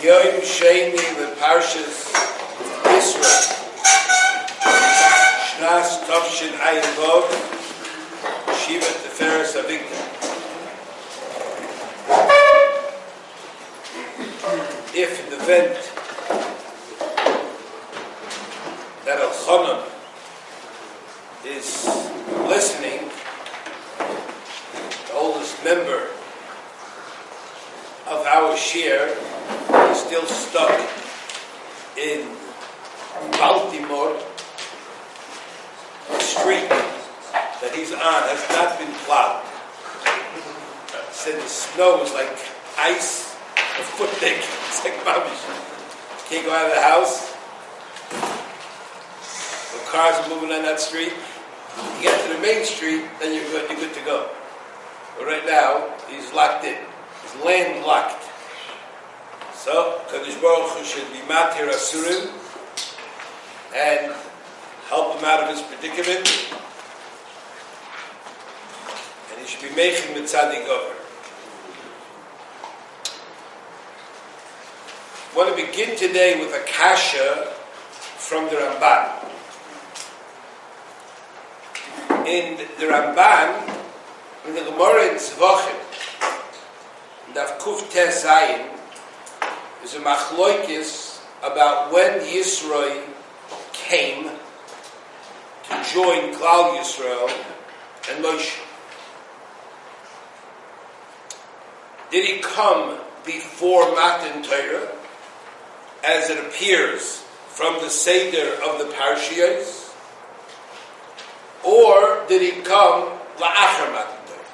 Yoim 0.00 0.40
Sheni 0.42 0.94
the 1.18 1.34
Parshas 1.40 2.12
Yisro 2.84 3.34
Shnas 5.48 5.90
Tovshin 6.06 6.54
Ayin 6.66 6.88
Vov 6.94 7.26
Shiva 8.60 8.92
Teferes 9.02 9.56
Avigdor 9.58 10.04
If 14.94 15.18
in 15.18 15.30
the 15.30 15.36
event 15.42 15.76
that 19.04 19.18
Al-Khanon 19.18 19.82
is 21.44 21.86
listening 22.46 23.10
the 25.08 25.14
oldest 25.14 25.64
member 25.64 26.10
of 28.06 28.24
our 28.26 28.56
share 28.56 29.16
still 30.08 30.24
stuck 30.24 30.72
in 32.00 32.24
Baltimore. 33.36 34.16
The 36.08 36.18
street 36.18 36.64
that 37.60 37.72
he's 37.76 37.92
on 37.92 38.00
has 38.00 38.40
not 38.56 38.78
been 38.80 38.88
plowed. 39.04 39.44
Said 41.12 41.36
the 41.36 41.46
snow 41.46 42.02
is 42.02 42.14
like 42.14 42.32
ice, 42.78 43.36
a 43.52 43.84
foot 43.84 44.08
thick. 44.16 44.38
It's 44.38 44.82
like 44.82 44.96
rubbish. 45.04 45.44
Can't 46.30 46.46
go 46.46 46.54
out 46.56 46.70
of 46.70 46.74
the 46.74 46.80
house. 46.80 47.36
The 49.76 49.84
cars 49.92 50.16
are 50.24 50.28
moving 50.30 50.56
on 50.56 50.62
that 50.62 50.80
street. 50.80 51.12
You 51.12 52.02
get 52.02 52.16
to 52.26 52.32
the 52.32 52.40
main 52.40 52.64
street, 52.64 53.04
then 53.20 53.34
you're 53.34 53.44
good. 53.52 53.68
You're 53.68 53.80
good 53.80 53.92
to 53.92 54.04
go. 54.06 54.30
But 55.18 55.26
right 55.26 55.44
now, 55.44 55.92
he's 56.08 56.32
locked 56.32 56.64
in. 56.64 56.78
He's 57.24 57.44
landlocked. 57.44 58.27
So, 59.58 60.00
Kadosh 60.06 60.40
Baruch 60.40 60.70
Hu 60.70 60.84
should 60.84 61.12
be 61.12 61.18
matir 61.26 61.68
asurim 61.68 62.30
and 63.74 64.14
help 64.86 65.18
him 65.18 65.24
out 65.24 65.42
of 65.42 65.50
his 65.50 65.60
predicament. 65.62 66.30
And 69.32 69.40
he 69.40 69.46
should 69.48 69.68
be 69.68 69.74
making 69.74 70.14
mitzadik 70.14 70.64
over. 70.68 70.94
I 75.32 75.36
want 75.36 75.58
to 75.58 75.66
begin 75.66 75.96
today 75.96 76.38
with 76.38 76.54
a 76.54 76.64
kasha 76.64 77.52
from 78.16 78.44
the 78.44 78.56
Ramban. 78.62 79.24
In 82.28 82.58
the 82.78 82.86
Ramban, 82.86 83.76
in 84.46 84.54
the 84.54 84.62
Gemara 84.70 85.08
in 85.08 85.16
Tzvachim, 85.16 85.74
in 87.26 87.34
Daf 87.34 87.58
Kuf 87.58 87.90
Tes 87.90 88.24
Zayin, 88.24 88.77
is 89.82 89.94
a 89.94 90.00
machloikis 90.00 91.20
about 91.42 91.92
when 91.92 92.20
Yisroi 92.20 93.04
came 93.72 94.24
to 94.24 95.74
join 95.92 96.34
Klal 96.34 96.76
Yisrael 96.76 97.28
and 98.10 98.24
Moshe. 98.24 98.58
Did 102.10 102.24
he 102.26 102.38
come 102.40 102.98
before 103.24 103.94
Matan 103.94 104.42
Torah, 104.42 104.88
as 106.04 106.30
it 106.30 106.38
appears 106.38 107.22
from 107.48 107.74
the 107.82 107.90
Seder 107.90 108.54
of 108.62 108.78
the 108.78 108.86
Parshiyos, 108.94 109.92
or 111.64 112.24
did 112.28 112.40
he 112.40 112.62
come 112.62 113.10
la'achar 113.36 113.92
Matan 113.92 114.26
Torah? 114.26 114.44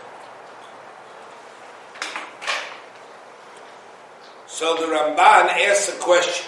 So 4.55 4.77
the 4.77 4.87
Ramban 4.87 5.51
asks 5.67 5.89
a 5.89 5.99
question. 5.99 6.47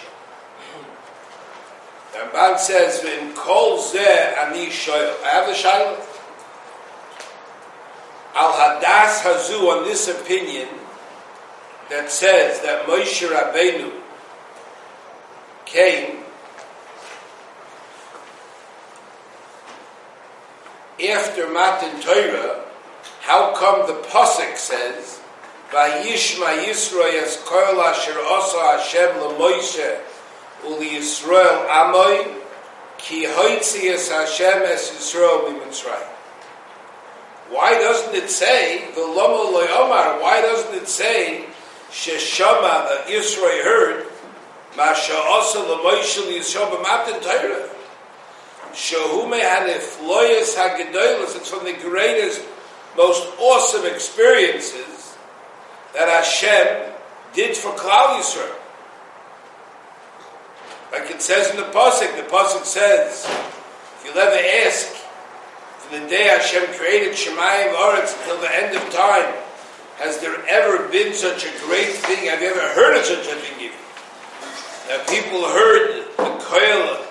The 2.13 2.19
Ramban 2.21 2.57
says, 2.57 3.03
"In 3.03 3.35
kol 3.35 3.83
zeh 3.83 4.39
ani 4.39 4.69
shoyel." 4.69 5.25
I 5.25 5.29
have 5.31 5.49
a 5.49 5.53
shayla. 5.53 5.97
Al 8.37 8.53
hadas 8.53 9.23
hazu 9.23 9.59
on 9.69 9.83
this 9.83 10.07
opinion 10.07 10.69
that 11.89 12.09
says 12.09 12.61
that 12.61 12.87
Moshe 12.87 13.27
Rabbeinu 13.29 13.91
came 15.65 16.23
after 21.11 21.49
Matan 21.49 22.01
Torah. 22.01 22.63
How 23.23 23.53
come 23.57 23.89
the 23.89 23.95
pasuk 24.09 24.57
says? 24.57 25.19
Vayishma 25.71 26.65
es 26.69 26.93
asher 26.93 28.19
osa 28.19 28.59
Hashem 28.59 29.17
uli 30.65 30.91
Yisrael 30.91 31.69
amoy 31.69 32.35
ki 32.99 33.25
hoitzi 33.27 33.91
es 33.91 34.09
Hashem 34.11 34.63
es 34.63 34.91
Yisrael 34.93 35.47
b'Mitzrayim. 35.47 36.07
Why 37.51 37.73
doesn't 37.75 38.15
it 38.15 38.31
say 38.31 38.85
the 38.95 39.01
Lomo 39.01 39.53
Loyomar? 39.53 40.21
Why 40.23 40.41
doesn't 40.41 40.75
it 40.75 40.89
say 40.89 41.47
Sheshama 41.91 42.89
that 42.89 43.07
Yisrael 43.09 43.65
heard 43.65 44.07
Masha 44.77 45.15
osa 45.17 45.59
leMoshe 45.59 46.27
uli 46.27 46.39
Yisrael 46.39 46.71
b'Matan 46.71 47.21
Torah? 47.21 47.69
Shahume 48.73 49.41
hanif 49.41 50.01
loyes 50.07 50.55
hagedolos. 50.55 51.35
It's 51.35 51.51
from 51.51 51.65
the 51.65 51.73
greatest, 51.73 52.43
most 52.97 53.27
awesome 53.41 53.85
experiences 53.85 55.06
that 55.97 56.09
Hashem 56.09 56.93
did 57.33 57.57
for 57.57 57.73
Klal 57.73 58.21
Yisrael. 58.21 58.53
Like 60.93 61.11
it 61.11 61.23
says 61.23 61.51
in 61.51 61.57
the 61.57 61.65
pasuk, 61.73 62.15
the 62.17 62.29
pasuk 62.29 62.65
says, 62.65 63.25
if 63.25 64.03
you'll 64.05 64.19
ever 64.19 64.37
ask, 64.69 64.89
from 65.81 66.03
the 66.03 66.09
day 66.09 66.25
Hashem 66.25 66.75
created 66.75 67.15
Shemayim 67.15 67.73
Oretz 67.73 68.13
until 68.21 68.41
the 68.41 68.55
end 68.55 68.77
of 68.77 68.83
time, 68.93 69.33
has 69.97 70.21
there 70.21 70.37
ever 70.49 70.87
been 70.89 71.15
such 71.15 71.47
a 71.47 71.51
great 71.65 71.97
thing? 72.05 72.29
Have 72.29 72.43
you 72.43 72.49
ever 72.49 72.61
heard 72.61 72.99
of 72.99 73.05
such 73.05 73.27
a 73.27 73.37
thing? 73.41 73.73
Even? 73.73 73.79
Now 74.89 75.03
people 75.09 75.49
heard 75.49 76.05
the 76.17 76.45
Koil 76.45 77.07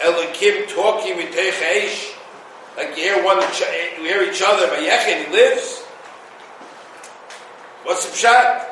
Elikim 0.00 0.74
talking 0.74 1.16
with 1.16 1.34
Eish, 1.36 2.16
like 2.76 2.96
you 2.96 3.04
hear 3.04 3.24
one, 3.24 3.38
you 3.38 4.04
hear 4.04 4.22
each 4.28 4.42
other, 4.44 4.66
but 4.66 4.80
Yechin, 4.80 5.26
he 5.26 5.32
lives. 5.32 5.83
What's 7.84 8.06
the 8.06 8.26
pshat? 8.26 8.66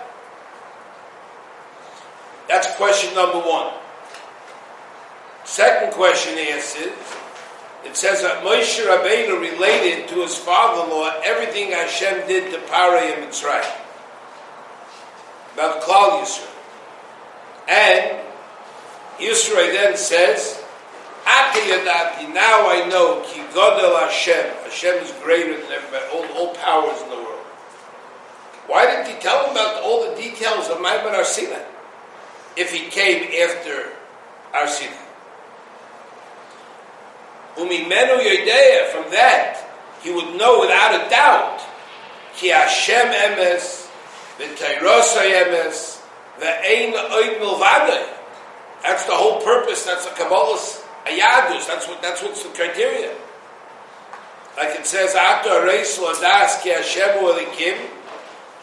That's 2.49 2.75
question 2.77 3.15
number 3.15 3.39
one. 3.39 3.73
Second 5.45 5.93
question 5.93 6.39
answered. 6.39 6.93
It 7.85 7.97
says 7.97 8.23
that 8.23 8.43
Moshe 8.45 8.81
Rabbeinu 8.85 9.41
related 9.41 10.09
to 10.09 10.23
his 10.23 10.37
father-in-law 10.37 11.21
everything 11.25 11.73
Hashem 11.73 12.27
did 12.29 12.53
to 12.53 12.59
Paray 12.69 13.15
and 13.15 13.25
Mitzrayim. 13.25 13.81
About 15.55 15.83
Klal 15.83 16.23
Yisrael. 16.23 16.49
And 17.69 18.21
Yisrael 19.19 19.73
then 19.73 19.97
says, 19.97 20.63
Ati 21.27 21.69
now 22.33 22.69
I 22.69 22.87
know, 22.89 23.23
Ki 23.27 23.41
Hashem. 23.41 24.55
Hashem 24.65 24.95
is 25.03 25.13
greater 25.23 25.61
than 25.61 25.71
everybody, 25.73 26.05
all, 26.13 26.25
all 26.37 26.55
powers 26.55 27.01
in 27.03 27.09
the 27.09 27.12
world. 27.12 27.12
Why 28.67 28.87
didn't 28.87 29.15
he 29.15 29.21
tell 29.21 29.45
him 29.45 29.53
about 29.53 29.83
all 29.83 30.09
the 30.09 30.21
details 30.21 30.69
of 30.69 30.81
Maimon 30.81 31.15
Arsina 31.15 31.65
if 32.57 32.73
he 32.73 32.89
came 32.89 33.25
after 33.43 33.93
Arsina? 34.55 34.99
Umimenu 37.57 38.19
Yodea, 38.19 38.89
from 38.93 39.11
that, 39.13 39.69
he 40.03 40.11
would 40.11 40.37
know 40.37 40.61
without 40.61 40.95
a 40.95 41.11
doubt, 41.11 41.61
Ki 42.35 42.49
Hashem 42.49 43.13
emes, 43.13 43.89
v'tayrosa 44.39 45.31
emes, 45.31 46.01
v'ein 46.41 46.93
oid 46.93 47.39
milvadei. 47.41 48.09
That's 48.83 49.05
the 49.05 49.13
whole 49.13 49.43
purpose, 49.43 49.85
that's 49.85 50.07
the 50.07 50.13
Kabbalah's 50.13 50.83
ayadus, 51.05 51.67
that's 51.67 51.87
what, 51.87 52.01
that's 52.01 52.23
what's 52.23 52.43
the 52.43 52.49
criteria. 52.51 53.15
Like 54.57 54.79
it 54.79 54.87
says, 54.87 55.15
Ato 55.15 55.65
Reis 55.65 55.99
Ladas 55.99 56.63
Ki 56.63 56.71
Hashem 56.71 57.19
Elikim, 57.19 57.79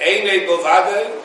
Eine 0.02 0.48
Bovade. 0.48 1.22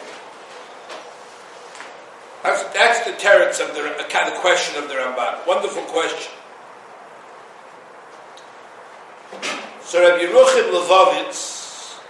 That's, 2.43 2.63
that's 2.75 3.05
the 3.07 3.13
teretz 3.13 3.61
of 3.61 3.75
the 3.75 4.05
kind 4.11 4.33
of 4.33 4.39
question 4.41 4.83
of 4.83 4.89
the 4.89 4.95
Ramban. 4.95 5.47
Wonderful 5.47 5.83
question. 5.85 6.33
So 9.85 10.03
Rabbi 10.03 10.25
Yeruchim 10.25 10.73
Levovitz, 10.73 12.01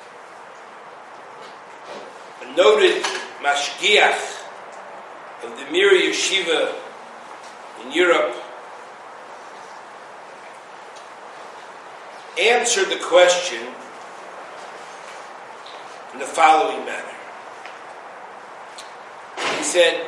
a 2.42 2.56
noted 2.56 3.02
mashgiach 3.42 4.42
of 5.44 5.50
the 5.58 5.70
Mir 5.70 5.90
Yeshiva 5.90 6.74
in 7.84 7.92
Europe, 7.92 8.34
answered 12.40 12.88
the 12.88 12.98
question 13.04 13.68
in 16.14 16.20
the 16.20 16.26
following 16.26 16.84
manner. 16.84 17.12
He 19.58 19.64
said, 19.64 20.06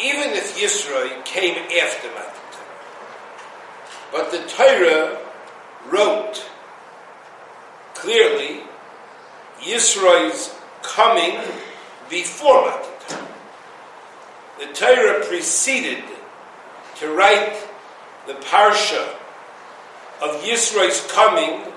even 0.00 0.30
if 0.30 0.56
Yisro 0.56 1.24
came 1.24 1.56
after 1.82 2.08
Matan 2.08 2.32
Torah. 2.52 2.66
But 4.12 4.30
the 4.30 4.46
Torah 4.48 5.18
wrote 5.90 6.48
clearly 7.94 8.60
Yisro's 9.60 10.54
coming 10.82 11.40
before 12.08 12.66
Matan 12.66 12.92
Torah. 13.08 13.26
The 14.60 14.72
Torah 14.72 15.24
preceded 15.26 16.04
to 17.00 17.10
write 17.12 17.56
the 18.28 18.34
Parsha 18.34 19.08
of 20.22 20.42
Yisro's 20.42 21.04
coming 21.10 21.72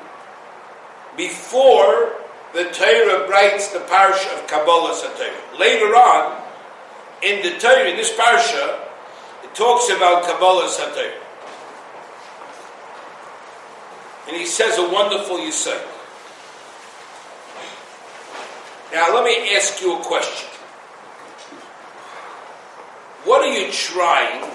before 1.17 2.19
the 2.53 2.63
Torah 2.65 3.29
writes 3.29 3.71
the 3.71 3.79
Parsha 3.79 4.39
of 4.39 4.47
Kabbalah 4.47 4.95
Torah. 4.99 5.59
Later 5.59 5.95
on, 5.95 6.41
in 7.21 7.43
the 7.43 7.59
Torah, 7.59 7.89
in 7.89 7.95
this 7.95 8.11
Parsha, 8.13 8.79
it 9.43 9.53
talks 9.53 9.89
about 9.89 10.23
Kabbalah 10.23 10.71
Torah. 10.75 11.13
And 14.27 14.37
he 14.37 14.45
says 14.45 14.77
a 14.77 14.89
wonderful 14.89 15.37
Yisod. 15.37 15.81
Now, 18.93 19.13
let 19.13 19.23
me 19.23 19.55
ask 19.55 19.81
you 19.81 19.99
a 19.99 20.03
question. 20.03 20.49
What 23.25 23.41
are 23.41 23.53
you 23.53 23.71
trying 23.71 24.49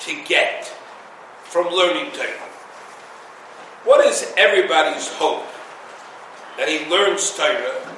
to 0.00 0.24
get 0.24 0.66
from 1.44 1.68
learning 1.68 2.12
Torah? 2.12 2.48
What 3.84 4.06
is 4.06 4.32
everybody's 4.36 5.08
hope 5.14 5.51
that 6.56 6.68
he 6.68 6.88
learns 6.90 7.30
Torah 7.36 7.96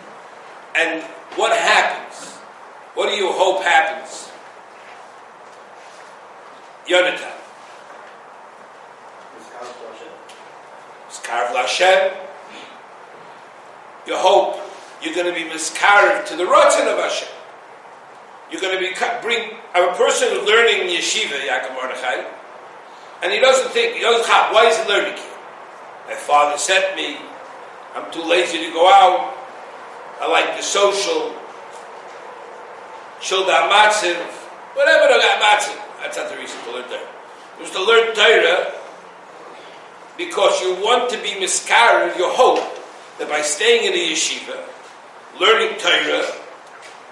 and 0.74 1.02
what 1.36 1.56
happens? 1.56 2.32
What 2.94 3.08
do 3.08 3.16
you 3.16 3.32
hope 3.32 3.62
happens? 3.62 4.30
Yonatan. 6.86 7.32
Miskarv 11.08 11.48
Lashem. 11.48 12.16
You 14.06 14.16
hope 14.16 14.60
you're 15.02 15.14
going 15.14 15.26
to 15.26 15.32
be 15.32 15.48
miskarv 15.48 16.26
to 16.26 16.36
the 16.36 16.44
Ratzon 16.44 16.92
of 16.92 16.98
Hashem. 16.98 17.28
You're 18.50 18.60
going 18.60 18.74
to 18.74 18.80
be 18.80 18.94
bring 19.22 19.50
a 19.74 19.94
person 19.94 20.28
who's 20.30 20.46
learning 20.46 20.88
yeshiva, 20.88 21.40
Yaakov 21.40 21.74
Mordechai, 21.74 22.24
and 23.22 23.32
he 23.32 23.40
doesn't 23.40 23.72
think, 23.72 23.96
he 23.96 24.02
doesn't 24.02 24.30
have, 24.30 24.52
why 24.52 24.66
is 24.66 24.76
he 24.76 24.88
learning 24.88 25.16
here? 25.16 25.38
My 26.06 26.14
father 26.14 26.58
sent 26.58 26.94
me, 26.94 27.16
I'm 27.94 28.10
too 28.10 28.24
lazy 28.24 28.58
to 28.58 28.72
go 28.72 28.88
out, 28.88 29.36
I 30.20 30.28
like 30.28 30.56
the 30.56 30.62
social, 30.62 31.34
Shulda 33.20 33.70
Matziv, 33.70 34.16
whatever 34.74 35.06
the 35.14 35.20
Matziv, 35.38 35.78
that's 36.00 36.16
not 36.16 36.28
the 36.28 36.36
reason 36.36 36.60
to 36.64 36.72
learn 36.72 36.84
Torah. 36.84 37.08
It 37.56 37.60
was 37.60 37.70
to 37.70 37.84
learn 37.84 38.14
Torah 38.14 38.72
because 40.16 40.60
you 40.60 40.74
want 40.82 41.10
to 41.10 41.18
be 41.18 41.38
miskared, 41.38 42.16
you 42.16 42.28
hope 42.28 42.62
that 43.18 43.28
by 43.28 43.42
staying 43.42 43.84
in 43.84 43.92
the 43.92 44.12
yeshiva, 44.12 44.58
learning 45.40 45.78
Torah, 45.78 46.26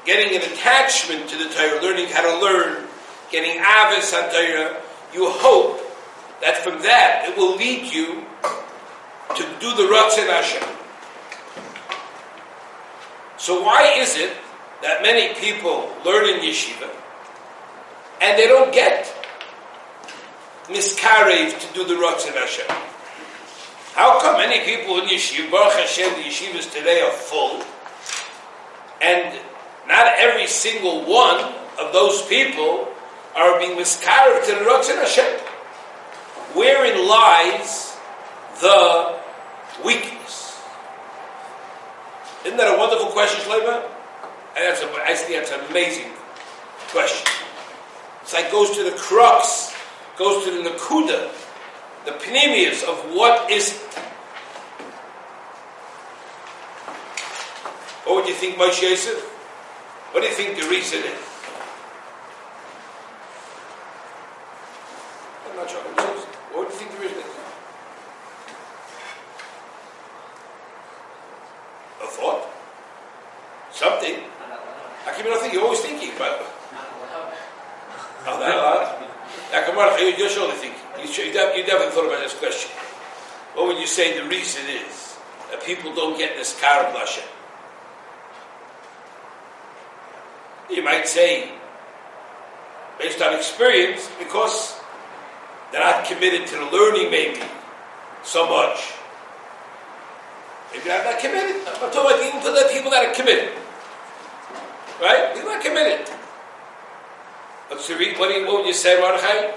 getting 0.04 0.36
an 0.36 0.42
attachment 0.52 1.28
to 1.28 1.38
the 1.38 1.48
Torah, 1.54 1.80
learning 1.80 2.08
how 2.08 2.22
to 2.22 2.44
learn, 2.44 2.88
getting 3.30 3.60
avis 3.60 4.12
on 4.12 4.30
Torah, 4.30 4.80
you 5.14 5.30
hope 5.30 5.80
that 6.40 6.58
from 6.58 6.82
that 6.82 7.28
it 7.28 7.36
will 7.36 7.56
lead 7.56 7.92
you 7.92 8.24
to 9.36 9.42
do 9.60 9.74
the 9.76 9.88
Ratzon 9.88 10.26
Hashem. 10.26 10.71
So 13.42 13.60
why 13.60 13.94
is 13.98 14.16
it 14.16 14.36
that 14.82 15.02
many 15.02 15.34
people 15.34 15.90
learn 16.04 16.30
in 16.30 16.46
yeshiva 16.46 16.88
and 18.22 18.38
they 18.38 18.46
don't 18.46 18.72
get 18.72 19.12
miskarev 20.68 21.58
to 21.58 21.74
do 21.74 21.84
the 21.84 21.94
Ratzon 21.94 22.34
Hashem? 22.34 22.70
How 23.98 24.20
come 24.20 24.38
many 24.38 24.64
people 24.64 25.00
in 25.00 25.08
yeshiva, 25.08 25.50
Baruch 25.50 25.72
Hashem, 25.72 26.22
the 26.22 26.28
yeshivas 26.28 26.72
today 26.72 27.02
are 27.02 27.10
full, 27.10 27.64
and 29.02 29.36
not 29.88 30.06
every 30.18 30.46
single 30.46 31.04
one 31.04 31.42
of 31.80 31.92
those 31.92 32.22
people 32.28 32.86
are 33.34 33.58
being 33.58 33.76
miskarev 33.76 34.46
to 34.46 34.52
the 34.52 34.70
Ratzon 34.70 34.98
Hashem? 34.98 35.40
Wherein 36.54 37.08
lies 37.08 37.96
the 38.60 39.18
weakness? 39.84 40.41
Isn't 42.44 42.56
that 42.56 42.74
a 42.74 42.78
wonderful 42.78 43.06
question, 43.06 43.40
a, 44.82 45.02
I 45.04 45.14
think 45.14 45.38
that's 45.38 45.52
an 45.52 45.60
amazing 45.70 46.10
question. 46.88 47.26
It's 48.22 48.34
like 48.34 48.50
goes 48.50 48.76
to 48.76 48.84
the 48.84 48.92
crux, 48.92 49.74
goes 50.16 50.44
to 50.44 50.50
the 50.50 50.70
nakuda, 50.70 51.30
the 52.04 52.12
panemius 52.12 52.82
of 52.82 52.96
what 53.14 53.50
is. 53.50 53.78
What 58.04 58.16
would 58.16 58.28
you 58.28 58.34
think, 58.34 58.56
Moshe 58.56 58.82
Yosef? 58.82 59.20
What 60.12 60.20
do 60.20 60.26
you 60.26 60.34
think 60.34 60.60
the 60.60 60.68
reason 60.68 60.98
is? 60.98 61.18
I'm 65.48 65.56
not 65.56 65.70
sure. 65.70 65.80
What 65.80 66.68
do 66.68 66.74
you 66.74 66.78
think 66.78 66.92
the 66.92 66.98
reason 66.98 67.18
is? 67.18 67.24
A 72.02 72.06
thought? 72.06 72.44
Something? 73.72 74.16
How 75.04 75.12
come 75.12 75.24
you 75.24 75.30
don't 75.30 75.40
think? 75.40 75.54
You're 75.54 75.62
always 75.62 75.80
thinking 75.80 76.14
about 76.14 76.40
it. 76.40 76.46
Oh, 78.24 78.38
that 78.38 78.56
lot? 78.56 79.02
Now, 79.52 79.60
on, 79.68 80.18
you're 80.18 80.28
surely. 80.30 80.56
You, 80.64 81.24
you 81.24 81.32
definitely 81.32 81.92
thought 81.92 82.06
about 82.06 82.20
this 82.20 82.34
question. 82.34 82.70
What 83.54 83.66
would 83.66 83.78
you 83.78 83.86
say 83.86 84.18
the 84.18 84.26
reason 84.26 84.62
is 84.66 85.18
that 85.50 85.62
people 85.62 85.94
don't 85.94 86.16
get 86.16 86.36
this 86.36 86.58
car 86.58 86.86
of 86.86 86.94
Hashem? 86.94 87.24
You 90.70 90.82
might 90.82 91.06
say, 91.06 91.52
based 92.98 93.20
on 93.20 93.34
experience, 93.34 94.08
because 94.18 94.80
they're 95.70 95.84
not 95.84 96.06
committed 96.06 96.46
to 96.46 96.54
the 96.54 96.64
learning, 96.64 97.10
maybe, 97.10 97.42
so 98.22 98.48
much. 98.48 98.94
Maybe 100.72 100.84
they're 100.84 101.04
not 101.04 101.20
committed. 101.20 101.56
I'm 101.68 101.92
talking 101.92 102.00
about 102.00 102.26
even 102.26 102.40
for 102.40 102.50
the 102.52 102.70
people 102.72 102.90
that 102.90 103.04
are 103.04 103.14
committed. 103.14 103.52
Right? 104.98 105.36
You're 105.36 105.44
not 105.44 105.62
committed. 105.62 106.08
What's 107.72 107.88
the 107.88 107.96
read? 107.96 108.18
What, 108.18 108.28
do 108.28 108.34
you, 108.34 108.46
what 108.46 108.56
would 108.58 108.66
you 108.66 108.74
say, 108.74 109.00
Mordechai? 109.00 109.56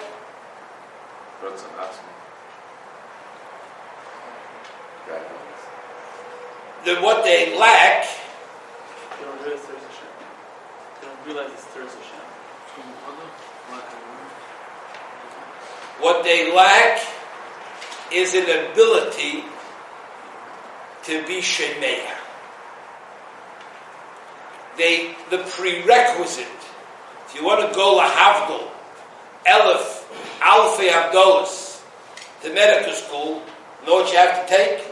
Then 6.86 7.04
what 7.04 7.26
they 7.26 7.58
lack. 7.60 8.08
They 9.20 9.26
don't 9.26 9.42
realize 9.44 9.66
there's 9.68 9.84
a 9.84 9.92
Shem. 9.92 10.08
They 11.02 11.08
don't 11.08 11.26
realize 11.26 11.66
there's 11.74 11.92
a 11.92 12.04
Shem. 12.08 12.26
What 16.00 16.24
they 16.24 16.54
lack 16.56 17.02
is 18.14 18.34
an 18.34 18.72
ability 18.72 19.44
to 21.04 21.28
be 21.28 21.42
Shemeah 21.42 22.16
they 24.78 25.16
the 25.30 25.40
prerequisite. 25.40 26.46
You 27.36 27.44
want 27.44 27.68
to 27.68 27.76
go 27.76 28.00
to 28.00 28.08
lahavdol, 28.08 28.72
elif, 29.46 30.04
alfi 30.40 30.90
abdolis, 30.90 31.82
to 32.42 32.54
medical 32.54 32.94
school, 32.94 33.42
know 33.86 33.96
what 33.96 34.12
you 34.12 34.18
have 34.18 34.48
to 34.48 34.56
take? 34.56 34.84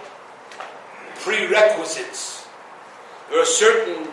Prerequisites. 1.21 2.47
There 3.29 3.41
are 3.41 3.45
certain 3.45 4.07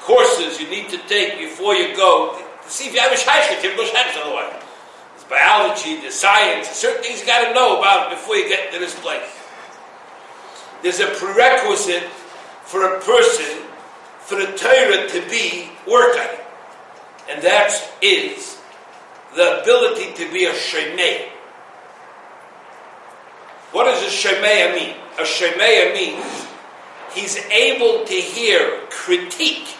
courses 0.00 0.60
you 0.60 0.68
need 0.68 0.88
to 0.88 0.98
take 1.06 1.38
before 1.38 1.74
you 1.74 1.94
go 1.94 2.36
to 2.36 2.70
see 2.70 2.88
if 2.88 2.94
you 2.94 3.00
have 3.00 3.12
a 3.12 3.16
shaykhit, 3.16 3.62
you 3.62 3.76
go 3.76 3.84
otherwise. 3.84 4.62
There's 5.14 5.24
biology, 5.28 6.00
there's 6.00 6.14
science, 6.14 6.66
there's 6.66 6.78
certain 6.78 7.02
things 7.02 7.20
you 7.20 7.26
got 7.26 7.46
to 7.48 7.54
know 7.54 7.78
about 7.78 8.10
before 8.10 8.36
you 8.36 8.48
get 8.48 8.72
to 8.72 8.78
this 8.78 8.98
place. 9.00 9.38
There's 10.82 11.00
a 11.00 11.06
prerequisite 11.06 12.04
for 12.64 12.96
a 12.96 13.00
person 13.00 13.62
for 14.20 14.36
the 14.36 14.46
Torah 14.56 15.08
to 15.08 15.30
be 15.30 15.68
working. 15.86 16.41
And 17.32 17.42
that 17.42 17.72
is 18.02 18.58
the 19.34 19.62
ability 19.62 20.12
to 20.22 20.30
be 20.30 20.44
a 20.44 20.52
Shemei. 20.52 21.28
What 23.72 23.84
does 23.84 24.02
a 24.02 24.28
Shemei 24.28 24.74
mean? 24.74 24.96
A 25.18 25.22
Shemei 25.22 25.94
means 25.94 26.46
he's 27.14 27.38
able 27.46 28.04
to 28.04 28.14
hear 28.14 28.80
critique. 28.90 29.76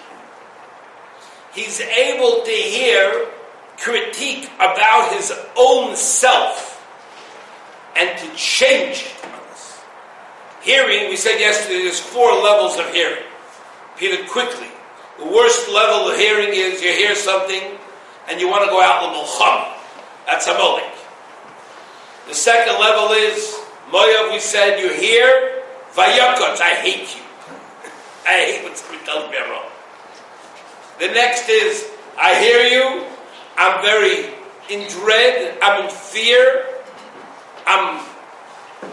He's 1.54 1.80
able 1.80 2.42
to 2.42 2.50
hear 2.50 3.28
critique 3.76 4.50
about 4.54 5.12
his 5.14 5.30
own 5.54 5.94
self 5.94 6.82
and 7.98 8.18
to 8.18 8.34
change 8.34 9.04
it. 9.04 9.22
Hearing, 10.62 11.10
we 11.10 11.16
said 11.16 11.38
yesterday, 11.38 11.82
there's 11.82 12.00
four 12.00 12.32
levels 12.32 12.78
of 12.78 12.90
hearing. 12.94 13.24
It 14.00 14.28
quickly. 14.28 14.68
The 15.18 15.26
worst 15.26 15.68
level 15.68 16.10
of 16.10 16.16
hearing 16.16 16.48
is 16.50 16.82
you 16.82 16.92
hear 16.92 17.14
something 17.14 17.78
and 18.28 18.40
you 18.40 18.48
want 18.48 18.64
to 18.64 18.70
go 18.70 18.80
out 18.80 19.04
l'mulcham. 19.04 19.78
That's 20.26 20.46
a 20.46 20.54
molik. 20.54 20.90
The 22.28 22.34
second 22.34 22.80
level 22.80 23.12
is, 23.12 23.58
Moav, 23.90 24.32
we 24.32 24.38
said, 24.38 24.78
you 24.78 24.88
hear, 24.88 25.62
vayakot, 25.94 26.60
I 26.60 26.76
hate 26.80 27.14
you. 27.16 27.22
I 28.26 28.62
hate 28.62 28.76
somebody 28.76 29.04
tells 29.04 29.30
me 29.30 29.36
wrong. 29.38 29.66
The 30.98 31.08
next 31.08 31.48
is, 31.48 31.90
I 32.18 32.38
hear 32.40 32.62
you, 32.68 33.06
I'm 33.58 33.82
very 33.82 34.32
in 34.70 34.88
dread, 34.88 35.58
I'm 35.62 35.84
in 35.84 35.90
fear, 35.90 36.66
I'm 37.66 38.04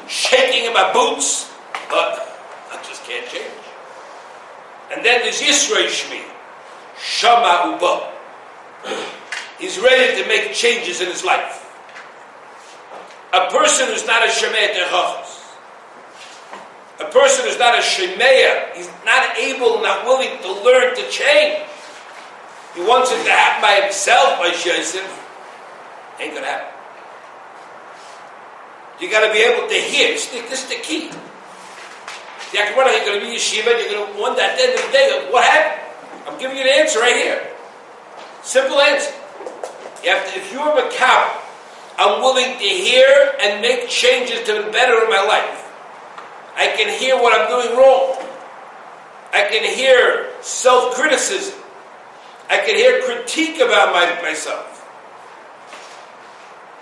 shaking 0.07 0.65
in 0.65 0.73
my 0.73 0.91
boots, 0.91 1.51
but 1.89 2.37
I 2.71 2.81
just 2.83 3.03
can't 3.03 3.27
change. 3.29 3.58
And 4.91 5.05
then 5.05 5.21
there's 5.21 5.41
Yisrael 5.41 5.87
Shmi, 5.87 6.23
Shama 6.99 7.73
Uba. 7.73 8.11
He's 9.59 9.77
ready 9.79 10.21
to 10.21 10.27
make 10.27 10.53
changes 10.53 11.01
in 11.01 11.07
his 11.07 11.23
life. 11.23 11.65
A 13.33 13.51
person 13.51 13.87
who's 13.87 14.07
not 14.07 14.23
a 14.23 14.27
Shemei 14.27 14.73
Techachos, 14.73 15.55
a 16.99 17.05
person 17.11 17.45
who's 17.45 17.59
not 17.59 17.75
a 17.75 17.81
Shemei, 17.81 18.73
he's 18.75 18.89
not 19.05 19.37
able, 19.37 19.81
not 19.81 20.05
willing 20.05 20.41
to 20.41 20.51
learn 20.63 20.95
to 20.95 21.09
change. 21.09 21.59
He 22.73 22.81
wants 22.81 23.11
it 23.11 23.23
to 23.23 23.29
happen 23.29 23.61
by 23.61 23.81
himself, 23.83 24.39
by 24.39 24.47
Yosef. 24.47 25.05
Ain't 26.19 26.33
gonna 26.33 26.47
happen. 26.47 26.79
You 28.99 29.09
got 29.09 29.25
to 29.25 29.31
be 29.31 29.39
able 29.39 29.67
to 29.67 29.75
hear. 29.75 30.13
This 30.13 30.63
is 30.63 30.69
the 30.69 30.75
key. 30.75 31.09
The 32.51 32.59
Akbar, 32.59 32.89
you're 32.89 33.05
going 33.05 33.19
to 33.21 33.25
be 33.25 33.35
yeshiva, 33.35 33.65
you're 33.77 33.93
going 33.93 34.13
to 34.13 34.19
wonder 34.19 34.41
at 34.41 34.57
the 34.57 34.63
end 34.63 34.73
of 34.73 34.85
the 34.85 34.91
day, 34.91 35.27
what 35.31 35.43
happened? 35.43 35.85
I'm 36.27 36.39
giving 36.39 36.57
you 36.57 36.63
the 36.63 36.75
answer 36.77 36.99
right 36.99 37.15
here. 37.15 37.47
Simple 38.41 38.79
answer. 38.81 39.13
You 40.03 40.09
have 40.11 40.33
to, 40.33 40.39
if 40.39 40.51
you're 40.51 40.79
a 40.79 40.89
cow, 40.91 41.41
I'm 41.97 42.21
willing 42.21 42.57
to 42.57 42.65
hear 42.65 43.33
and 43.41 43.61
make 43.61 43.89
changes 43.89 44.39
to 44.47 44.63
the 44.63 44.71
better 44.71 45.03
in 45.03 45.09
my 45.09 45.23
life. 45.23 45.65
I 46.55 46.73
can 46.75 46.97
hear 46.99 47.15
what 47.15 47.39
I'm 47.39 47.49
doing 47.49 47.77
wrong. 47.77 48.17
I 49.31 49.47
can 49.49 49.63
hear 49.63 50.31
self 50.41 50.95
criticism. 50.95 51.59
I 52.49 52.57
can 52.57 52.75
hear 52.75 53.01
critique 53.03 53.57
about 53.57 53.93
my, 53.93 54.21
myself. 54.27 54.75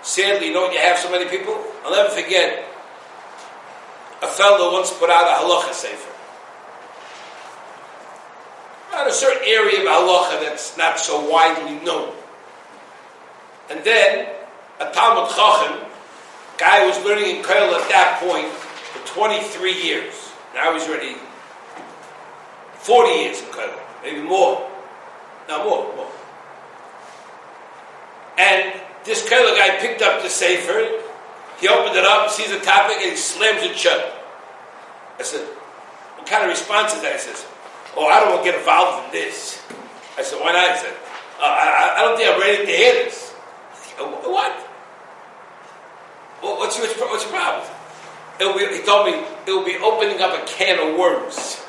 Sadly, 0.02 0.48
you 0.48 0.54
know 0.54 0.62
what 0.62 0.72
you 0.72 0.78
have 0.78 0.96
so 0.96 1.10
many 1.10 1.28
people? 1.28 1.62
I'll 1.84 1.92
never 1.92 2.08
forget 2.08 2.67
a 4.22 4.26
fellow 4.26 4.72
once 4.72 4.92
put 4.92 5.10
out 5.10 5.26
a 5.26 5.44
halacha 5.44 5.72
sefer. 5.72 6.12
About 8.88 9.08
a 9.08 9.12
certain 9.12 9.42
area 9.46 9.80
of 9.80 9.86
halacha 9.86 10.40
that's 10.42 10.76
not 10.76 10.98
so 10.98 11.28
widely 11.28 11.84
known. 11.84 12.12
And 13.70 13.84
then 13.84 14.28
a 14.80 14.90
Talmud 14.92 15.30
Chacham, 15.34 15.86
guy 16.56 16.86
was 16.86 17.02
learning 17.04 17.36
in 17.36 17.42
Koil 17.42 17.72
at 17.72 17.88
that 17.90 18.20
point 18.20 18.48
for 18.48 19.14
23 19.14 19.82
years. 19.82 20.32
Now 20.54 20.72
he's 20.72 20.88
already 20.88 21.16
40 22.78 23.10
years 23.10 23.40
in 23.40 23.46
Koil, 23.48 23.78
maybe 24.02 24.22
more. 24.22 24.68
No, 25.48 25.64
more, 25.64 25.96
more. 25.96 26.10
And 28.38 28.72
this 29.04 29.28
kind 29.28 29.44
guy 29.56 29.78
picked 29.80 30.02
up 30.02 30.22
the 30.22 30.28
Sefer, 30.28 31.02
he 31.60 31.68
opened 31.68 31.96
it 31.96 32.04
up, 32.04 32.30
sees 32.30 32.50
the 32.50 32.60
topic, 32.60 32.98
and 32.98 33.10
he 33.10 33.16
slams 33.16 33.62
it 33.62 33.76
shut. 33.76 34.14
I 35.18 35.22
said, 35.22 35.44
What 36.16 36.26
kind 36.26 36.44
of 36.44 36.50
response 36.50 36.94
is 36.94 37.02
that? 37.02 37.12
He 37.14 37.18
says, 37.18 37.46
Oh, 37.96 38.06
I 38.06 38.20
don't 38.20 38.30
want 38.30 38.44
to 38.44 38.50
get 38.50 38.58
involved 38.58 39.06
in 39.06 39.12
this. 39.12 39.62
I 40.16 40.22
said, 40.22 40.40
Why 40.40 40.52
not? 40.52 40.70
He 40.70 40.78
said, 40.78 40.94
uh, 41.38 41.42
I, 41.42 41.94
I, 41.98 42.02
don't 42.02 42.16
think 42.16 42.30
I'm 42.30 42.40
ready 42.40 42.66
to 42.66 42.72
hear 42.72 42.92
this. 43.04 43.30
What? 43.98 44.52
What's 46.40 46.78
your, 46.78 46.86
what's 46.86 47.24
your 47.24 47.32
problem? 47.32 47.66
Be, 48.38 48.76
he 48.76 48.82
told 48.84 49.06
me 49.06 49.18
it 49.46 49.50
will 49.50 49.64
be 49.64 49.76
opening 49.78 50.20
up 50.20 50.34
a 50.34 50.46
can 50.46 50.78
of 50.78 50.98
worms. 50.98 51.62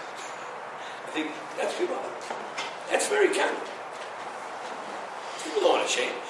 I 1.05 1.10
think 1.12 1.31
that's 1.58 1.77
people. 1.77 1.98
That's 2.91 3.08
very 3.08 3.34
common. 3.34 3.62
People 5.43 5.62
don't 5.62 5.77
want 5.77 5.88
to 5.88 5.96
change. 5.96 6.29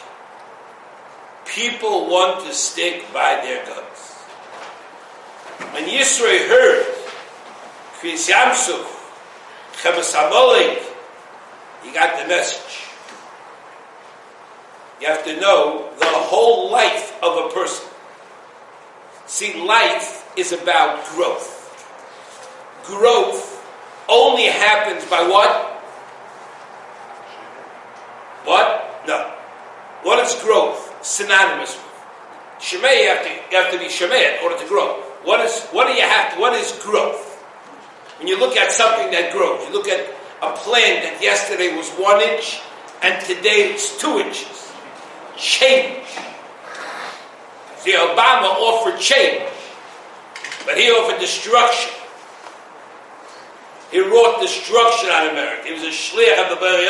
People 1.49 2.07
want 2.07 2.45
to 2.45 2.53
stick 2.53 3.11
by 3.11 3.41
their 3.41 3.65
guns. 3.65 4.13
When 5.73 5.85
Yisrael 5.85 6.47
heard 6.47 6.85
Chris 7.93 8.29
Yamsuf, 8.29 8.85
he 11.83 11.91
got 11.91 12.21
the 12.21 12.27
message. 12.27 12.85
You 15.01 15.07
have 15.07 15.23
to 15.25 15.39
know 15.39 15.89
the 15.97 16.05
whole 16.05 16.69
life 16.69 17.17
of 17.23 17.45
a 17.45 17.53
person. 17.53 17.87
See, 19.25 19.65
life 19.65 20.31
is 20.37 20.51
about 20.51 21.05
growth. 21.07 21.55
Growth 22.85 23.65
only 24.09 24.45
happens 24.45 25.05
by 25.05 25.21
what? 25.21 25.49
What? 28.45 29.03
No. 29.07 29.31
What 30.03 30.25
is 30.25 30.35
growth? 30.43 30.88
Synonymous 31.01 31.75
with. 31.75 31.85
Shemay, 32.59 33.03
you 33.03 33.09
have 33.09 33.23
to, 33.23 33.29
you 33.29 33.63
have 33.63 33.71
to 33.71 33.79
be 33.79 33.85
Shemay 33.85 34.37
in 34.37 34.43
order 34.43 34.57
to 34.57 34.67
grow. 34.67 35.01
What 35.23 35.39
is, 35.45 35.63
what 35.71 35.87
do 35.87 35.93
you 35.93 36.01
have 36.07 36.33
to, 36.33 36.39
what 36.39 36.53
is 36.53 36.71
growth? 36.83 37.25
When 38.19 38.27
you 38.27 38.37
look 38.37 38.57
at 38.57 38.71
something 38.71 39.11
that 39.11 39.31
grows, 39.31 39.65
you 39.65 39.73
look 39.73 39.87
at 39.87 40.01
a 40.41 40.51
plant 40.57 41.03
that 41.03 41.19
yesterday 41.21 41.75
was 41.75 41.89
one 41.91 42.21
inch 42.21 42.59
and 43.01 43.23
today 43.25 43.71
it's 43.71 43.99
two 43.99 44.19
inches. 44.19 44.71
Change. 45.37 46.05
See, 47.77 47.93
Obama 47.93 48.51
offered 48.59 48.99
change, 48.99 49.49
but 50.65 50.77
he 50.77 50.89
offered 50.91 51.19
destruction. 51.21 51.93
He 53.89 54.01
wrought 54.01 54.41
destruction 54.41 55.09
on 55.09 55.29
America. 55.29 55.67
He 55.67 55.73
was 55.73 55.83
a 55.83 55.87
shliach 55.87 56.43
of 56.43 56.49
the 56.49 56.55
Bari 56.57 56.85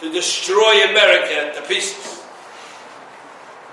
to 0.00 0.12
destroy 0.12 0.90
America 0.90 1.54
to 1.54 1.62
pieces. 1.68 2.21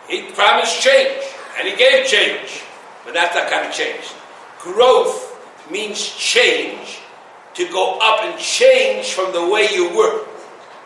He 0.09 0.23
promised 0.31 0.81
change, 0.81 1.23
and 1.57 1.67
he 1.67 1.75
gave 1.75 2.07
change, 2.07 2.63
but 3.05 3.13
that's 3.13 3.35
not 3.35 3.49
kind 3.49 3.67
of 3.67 3.73
change. 3.73 4.11
Growth 4.57 5.37
means 5.69 6.03
change, 6.15 6.99
to 7.53 7.69
go 7.69 7.99
up 8.01 8.21
and 8.23 8.39
change 8.39 9.13
from 9.13 9.31
the 9.33 9.49
way 9.49 9.67
you 9.71 9.95
were. 9.95 10.25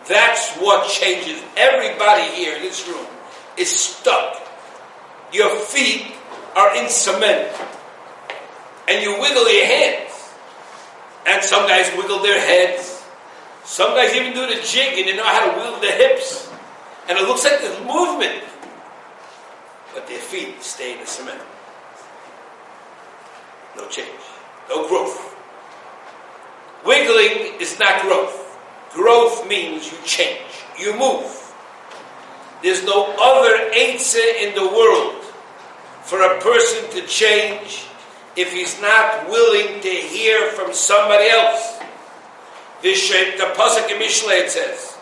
That's 0.08 0.56
what 0.58 0.90
changes. 0.90 1.42
Everybody 1.56 2.24
here 2.36 2.56
in 2.58 2.64
this 2.64 2.88
room 2.88 3.06
is 3.58 3.70
stuck. 3.70 4.42
Your 5.32 5.56
feet 5.58 6.14
are 6.56 6.76
in 6.76 6.90
cement, 6.90 7.56
and 8.90 9.02
you 9.02 9.20
wiggle 9.22 9.52
your 9.52 9.66
hands. 9.66 10.12
And 11.26 11.42
some 11.44 11.68
guys 11.68 11.90
wiggle 11.96 12.20
their 12.20 12.40
heads. 12.40 13.02
Some 13.64 13.92
guys 13.92 14.14
even 14.14 14.34
do 14.34 14.46
the 14.46 14.62
jig 14.62 15.00
and 15.00 15.08
they 15.08 15.16
know 15.16 15.24
how 15.24 15.50
to 15.50 15.58
wiggle 15.58 15.80
their 15.80 15.98
hips. 15.98 16.52
And 17.08 17.18
it 17.18 17.22
looks 17.22 17.46
like 17.46 17.62
there's 17.62 17.80
movement 17.80 18.44
but 19.94 20.08
their 20.08 20.20
feet 20.20 20.62
stay 20.62 20.94
in 20.94 21.00
the 21.00 21.06
cement. 21.06 21.42
No 23.76 23.88
change. 23.88 24.10
No 24.70 24.88
growth. 24.88 25.36
Wiggling 26.86 27.60
is 27.60 27.80
not 27.80 28.02
growth. 28.02 28.60
Growth 28.94 29.48
means 29.48 29.92
you 29.92 29.98
change. 30.06 30.42
You 30.78 30.98
move. 30.98 31.40
There's 32.62 32.84
no 32.86 33.14
other 33.20 33.74
answer 33.74 34.24
in 34.40 34.56
the 34.56 34.66
world 34.66 35.24
for 36.04 36.22
a 36.22 36.40
person 36.42 36.90
to 36.92 37.08
change 37.08 37.86
if 38.36 38.52
he's 38.52 38.80
not 38.82 39.30
willing 39.30 39.82
to 39.82 39.90
hear 39.90 40.50
from 40.52 40.74
somebody 40.74 41.30
else. 41.30 41.80
This 42.82 43.10
the 43.10 43.54
pasuk 43.56 43.90
in 43.90 43.98
Mishle 43.98 44.50
says, 44.50 44.98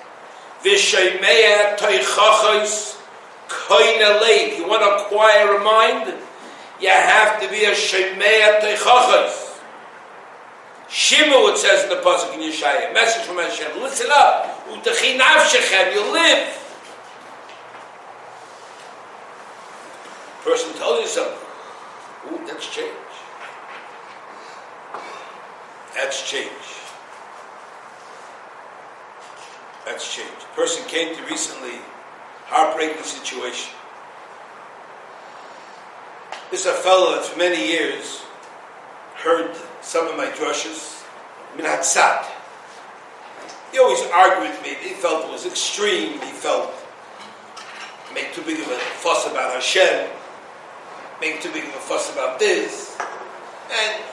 "V'shemeya 0.63 1.77
toichachos 1.77 3.00
koine 3.51 4.21
leib. 4.21 4.57
You 4.57 4.67
want 4.67 4.81
to 4.83 5.05
acquire 5.05 5.55
a 5.55 5.63
mind? 5.63 6.13
You 6.79 6.89
have 6.89 7.41
to 7.41 7.49
be 7.49 7.65
a 7.65 7.71
shemei 7.71 8.59
teichachas. 8.61 9.59
Shimu, 10.89 11.53
it 11.53 11.57
says 11.57 11.83
in 11.83 11.89
the 11.89 12.03
pasuk 12.03 12.33
in 12.33 12.41
Yeshaya, 12.41 12.93
message 12.93 13.23
from 13.23 13.37
Hashem. 13.37 13.79
Listen 13.81 14.07
up, 14.11 14.67
utechi 14.67 15.17
nafshechem. 15.17 15.93
You 15.93 16.11
live. 16.11 16.57
Person 20.43 20.73
tells 20.73 20.99
you 20.99 21.07
something. 21.07 21.37
Ooh, 22.31 22.45
that's 22.45 22.67
change. 22.75 22.91
That's 25.95 26.29
change. 26.29 26.49
That's 29.85 30.15
change. 30.15 30.29
Person 30.55 30.87
came 30.87 31.15
to 31.15 31.23
recently 31.23 31.79
heartbreaking 32.51 33.03
situation. 33.03 33.73
This 36.51 36.61
is 36.61 36.67
a 36.67 36.73
fellow 36.73 37.15
that 37.15 37.23
for 37.23 37.37
many 37.37 37.65
years 37.65 38.23
heard 39.15 39.55
some 39.81 40.07
of 40.07 40.17
my 40.17 40.27
drushes, 40.27 41.01
Minatzat. 41.55 42.25
He 43.71 43.79
always 43.79 44.01
argued 44.13 44.51
with 44.51 44.61
me. 44.61 44.75
He 44.87 44.93
felt 44.95 45.25
it 45.25 45.31
was 45.31 45.45
extreme. 45.45 46.19
He 46.19 46.31
felt 46.35 46.73
make 48.13 48.33
too 48.33 48.41
big 48.41 48.59
of 48.59 48.67
a 48.67 48.77
fuss 48.99 49.25
about 49.31 49.53
Hashem, 49.53 50.09
make 51.21 51.41
too 51.41 51.51
big 51.53 51.63
of 51.63 51.69
a 51.69 51.79
fuss 51.79 52.11
about 52.11 52.37
this, 52.37 52.97
and 52.99 54.03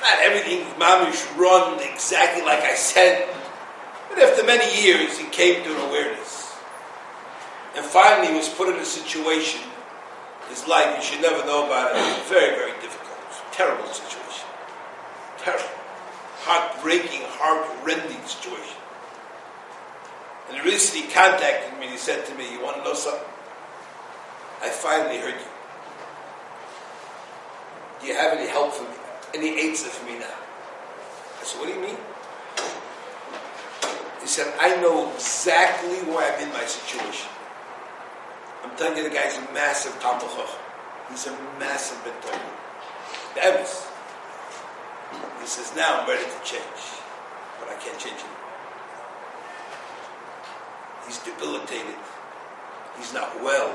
not 0.00 0.18
everything 0.20 0.64
mamish 0.80 1.22
run 1.36 1.78
exactly 1.80 2.42
like 2.42 2.60
I 2.60 2.74
said. 2.74 3.28
But 4.08 4.18
after 4.18 4.44
many 4.44 4.82
years, 4.82 5.18
he 5.18 5.26
came 5.26 5.62
to 5.64 5.70
an 5.70 5.88
awareness, 5.88 6.41
and 7.76 7.84
finally, 7.84 8.28
he 8.28 8.34
was 8.34 8.48
put 8.48 8.68
in 8.68 8.80
a 8.80 8.84
situation. 8.84 9.60
His 10.48 10.66
life, 10.68 10.94
you 10.96 11.02
should 11.02 11.22
never 11.22 11.44
know 11.46 11.66
about 11.66 11.96
it. 11.96 12.02
Very, 12.28 12.54
very 12.54 12.72
difficult, 12.80 13.16
terrible 13.52 13.86
situation, 13.86 14.46
terrible, 15.38 15.72
heartbreaking, 16.44 17.22
heart-rending 17.24 18.20
situation. 18.26 18.76
And 20.50 20.60
the 20.60 20.64
reason 20.64 21.02
he 21.02 21.08
contacted 21.08 21.78
me, 21.80 21.88
he 21.88 21.96
said 21.96 22.26
to 22.26 22.34
me, 22.34 22.52
"You 22.52 22.60
want 22.60 22.76
to 22.76 22.84
know 22.84 22.94
something? 22.94 23.32
I 24.62 24.68
finally 24.68 25.18
heard 25.18 25.34
you. 25.34 25.50
Do 28.00 28.06
you 28.06 28.14
have 28.14 28.38
any 28.38 28.48
help 28.48 28.72
for 28.72 28.84
me? 28.84 28.96
Any 29.34 29.68
answer 29.68 29.88
for 29.88 30.06
me 30.06 30.18
now? 30.18 30.26
I 31.40 31.44
said, 31.44 31.58
What 31.58 31.66
do 31.68 31.74
you 31.74 31.80
mean? 31.80 31.96
He 34.20 34.28
said, 34.28 34.54
I 34.60 34.76
know 34.80 35.10
exactly 35.14 35.98
why 36.06 36.30
I'm 36.30 36.46
in 36.46 36.52
my 36.52 36.64
situation. 36.64 37.31
I'm 38.62 38.76
telling 38.76 38.96
you, 38.96 39.04
the 39.04 39.14
guy's 39.14 39.36
a 39.36 39.52
massive 39.52 39.98
Talmud 40.00 40.30
He's 41.10 41.26
a 41.26 41.32
massive 41.58 41.98
Betoyer. 42.04 42.40
The 43.34 43.40
Emes. 43.40 43.88
He 45.40 45.46
says, 45.46 45.74
now 45.76 46.00
I'm 46.00 46.08
ready 46.08 46.24
to 46.24 46.40
change. 46.44 46.82
But 47.60 47.68
I 47.68 47.76
can't 47.80 47.98
change 47.98 48.20
him. 48.20 48.30
He's 51.06 51.18
debilitated. 51.18 51.98
He's 52.96 53.12
not 53.12 53.42
well. 53.42 53.74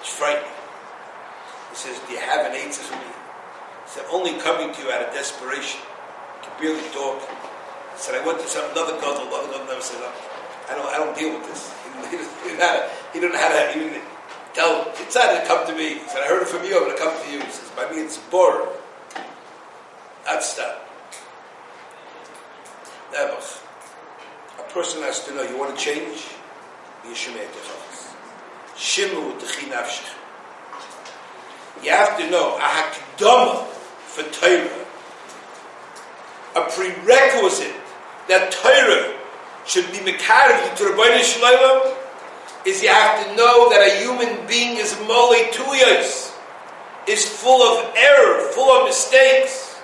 It's 0.00 0.08
frightening. 0.08 0.48
He 1.70 1.76
says, 1.76 2.00
Do 2.06 2.12
you 2.12 2.20
have 2.20 2.46
an 2.46 2.56
answer 2.56 2.82
for 2.82 2.94
me? 2.96 3.10
He 3.84 3.90
said, 3.90 4.04
Only 4.10 4.38
coming 4.40 4.72
to 4.72 4.82
you 4.82 4.90
out 4.90 5.02
of 5.02 5.12
desperation. 5.12 5.80
He 6.40 6.46
can 6.46 6.54
barely 6.60 6.88
talk. 6.92 7.20
He 7.20 7.98
said, 7.98 8.14
I 8.14 8.24
went 8.24 8.40
to 8.40 8.46
some 8.46 8.70
another 8.70 9.00
god, 9.00 9.26
another 9.26 9.52
god 9.52 9.68
never 9.68 9.80
said, 9.80 10.00
I 10.68 10.74
don't, 10.74 10.86
I 10.86 10.96
don't 10.98 11.16
deal 11.16 11.38
with 11.38 11.46
this. 11.48 11.72
He, 12.06 12.16
he, 12.52 13.20
didn't, 13.20 13.32
know 13.32 13.38
how 13.38 13.48
to 13.48 13.76
even 13.76 14.00
tell, 14.52 14.84
decided 15.06 15.40
to 15.40 15.46
come 15.46 15.66
to 15.66 15.74
me. 15.74 15.94
He 15.94 16.08
said, 16.08 16.22
I 16.22 16.28
heard 16.28 16.42
it 16.42 16.48
from 16.48 16.64
you, 16.64 16.76
I'm 16.76 16.84
going 16.84 16.96
to 16.96 17.02
come 17.02 17.14
to 17.24 17.32
you. 17.32 17.40
He 17.40 17.50
says, 17.50 17.70
by 17.74 17.90
me 17.90 18.02
it's 18.02 18.18
boring. 18.30 18.68
That's 20.24 20.54
that. 20.54 20.86
Never. 23.12 23.38
A 24.58 24.72
person 24.72 25.02
has 25.02 25.24
to 25.24 25.34
know, 25.34 25.42
you 25.42 25.58
want 25.58 25.76
to 25.76 25.82
change? 25.82 26.26
Shimu 28.76 29.38
nafshich. 29.38 30.12
You 31.82 31.90
have 31.90 32.18
to 32.18 32.30
know 32.30 32.56
a 32.56 32.60
hakdama 32.60 33.64
for 33.64 34.22
Torah, 34.24 34.86
a 36.56 36.70
prerequisite 36.70 37.74
that 38.28 38.50
Torah 38.50 39.15
should 39.66 39.90
be 39.90 39.98
mekarev 39.98 40.76
to 40.76 40.84
Rabbeinu 40.84 41.22
Shalom 41.22 41.96
is 42.64 42.82
you 42.82 42.88
have 42.88 43.24
to 43.24 43.36
know 43.36 43.70
that 43.70 43.80
a 43.82 44.02
human 44.02 44.46
being 44.46 44.76
is 44.76 44.96
mole 45.06 45.34
tuyos, 45.52 46.34
is 47.06 47.26
full 47.26 47.62
of 47.62 47.94
error, 47.96 48.48
full 48.52 48.70
of 48.70 48.86
mistakes. 48.86 49.80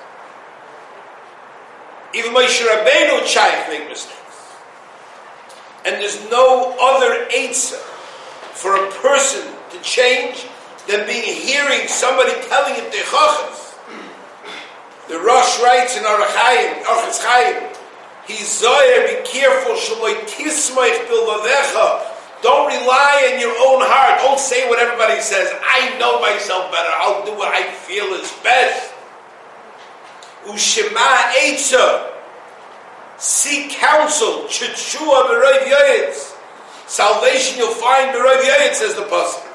Even 2.15 2.33
Moshe 2.33 2.61
Rabbeinu 2.67 3.21
Chayiv 3.21 3.69
make 3.69 3.89
mistakes. 3.89 4.19
And 5.85 5.97
there's 5.97 6.29
no 6.31 6.77
other 6.81 7.27
answer 7.37 7.77
for 8.53 8.75
a 8.77 8.91
person 9.01 9.47
to 9.71 9.81
change 9.83 10.47
than 10.89 11.07
being 11.07 11.23
hearing 11.23 11.89
somebody 11.89 12.33
telling 12.49 12.75
him 12.75 12.85
techachas. 12.91 13.75
The 15.09 15.19
Rosh 15.19 15.61
writes 15.63 15.97
in 15.97 16.05
Arachayim, 16.05 16.83
Archas 16.83 17.21
Chayim, 17.21 17.72
He's 18.27 18.61
be 18.61 19.29
careful, 19.29 19.75
Shaloi 19.75 20.15
Tismoich 20.31 21.07
Bilvavecha. 21.07 22.13
Don't 22.43 22.67
rely 22.67 23.31
on 23.33 23.41
your 23.41 23.51
own 23.51 23.83
heart. 23.87 24.21
Don't 24.21 24.39
say 24.39 24.69
what 24.69 24.79
everybody 24.79 25.21
says. 25.21 25.53
I 25.63 25.97
know 25.99 26.21
myself 26.21 26.71
better. 26.73 26.91
I'll 26.99 27.25
do 27.25 27.33
what 27.33 27.55
I 27.55 27.71
feel 27.71 28.07
is 28.15 28.33
best. 28.43 28.93
Ushema 30.45 31.35
Eitza. 31.47 32.11
Seek 33.19 33.71
counsel. 33.71 34.47
Chichua 34.49 35.29
Yoyetz. 35.67 36.35
Salvation 36.87 37.59
you'll 37.59 37.75
find 37.75 38.11
Yoyetz, 38.15 38.75
says 38.75 38.95
the 38.95 39.03
Pasuk. 39.03 39.47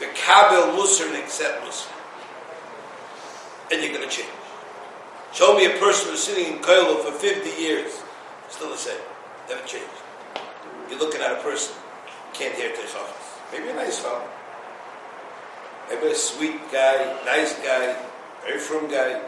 The 0.00 0.06
Kabel 0.14 0.76
Musar 0.76 1.08
and 1.08 1.16
accept 1.16 1.64
Musar. 1.64 1.88
And 3.72 3.82
you're 3.82 3.92
going 3.92 4.08
to 4.08 4.14
change. 4.14 4.28
Show 5.32 5.56
me 5.56 5.64
a 5.64 5.78
person 5.78 6.10
who's 6.10 6.22
sitting 6.22 6.52
in 6.52 6.58
Kailo 6.58 7.02
for 7.02 7.10
50 7.10 7.62
years, 7.62 8.02
still 8.50 8.68
the 8.68 8.76
same, 8.76 9.00
never 9.48 9.66
changed. 9.66 9.88
You're 10.90 10.98
looking 10.98 11.22
at 11.22 11.32
a 11.32 11.42
person, 11.42 11.74
can't 12.34 12.54
hear 12.54 12.68
Teichachas. 12.70 13.40
Maybe 13.50 13.70
a 13.70 13.74
nice 13.74 13.98
fellow. 13.98 14.28
Maybe 15.88 16.12
a 16.12 16.14
sweet 16.14 16.60
guy, 16.70 17.18
nice 17.24 17.54
guy, 17.60 17.96
very 18.44 18.58
firm 18.58 18.90
guy. 18.90 19.22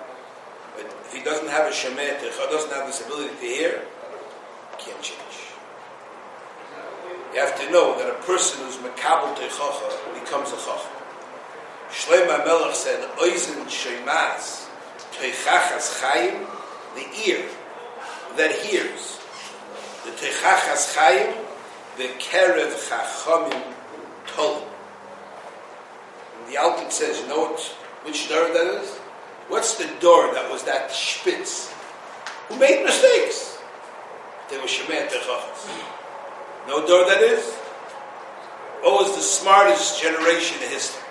But 0.77 0.87
if 1.07 1.15
he 1.15 1.23
doesn't 1.23 1.49
have 1.49 1.67
a 1.67 1.71
Shemet, 1.71 2.21
doesn't 2.21 2.73
have 2.73 2.87
this 2.87 3.01
ability 3.07 3.35
to 3.41 3.47
hear, 3.47 3.83
can't 4.79 5.01
change. 5.01 5.21
You 7.33 7.41
have 7.41 7.59
to 7.61 7.71
know 7.73 7.97
that 7.99 8.11
a 8.11 8.23
person 8.25 8.65
who's 8.65 8.77
Makabal 8.77 9.35
Teichacha 9.37 10.21
becomes 10.21 10.53
a 10.53 10.57
Chacham. 10.57 10.93
Shlomo 11.91 12.45
Melech 12.45 12.75
said, 12.75 13.09
Oizen 13.17 13.65
Shemas, 13.67 14.64
Teichachas 15.19 16.01
Chaim, 16.01 16.47
the 16.95 17.07
ear 17.29 17.45
that 18.37 18.53
hears. 18.53 19.21
The 20.05 20.11
Teichachas 20.11 20.95
Chaim, 20.97 21.35
the 21.97 22.09
Kerev 22.19 22.73
Chachamim 22.89 23.63
Tol. 24.27 24.67
The 26.49 26.55
Alkin 26.57 26.91
says, 26.91 27.21
you 27.21 27.29
know 27.29 27.51
what, 27.51 27.61
which 28.05 28.29
door 28.29 28.49
that 28.49 28.81
is? 28.83 28.91
What's 29.49 29.77
the 29.77 29.89
door 30.01 30.33
that 30.35 30.51
was 30.51 30.65
that 30.65 30.91
spitz? 30.91 31.73
Who 32.49 32.59
made 32.59 32.85
mistakes? 32.85 33.59
They 34.51 34.59
were 34.59 34.65
Shemet 34.65 35.09
Teichachas. 35.09 35.71
No 36.67 36.87
door 36.87 37.07
that 37.07 37.23
is? 37.23 37.53
What 38.83 39.07
was 39.07 39.17
the 39.17 39.23
smartest 39.23 40.03
generation 40.03 40.63
in 40.63 40.69
history? 40.69 41.04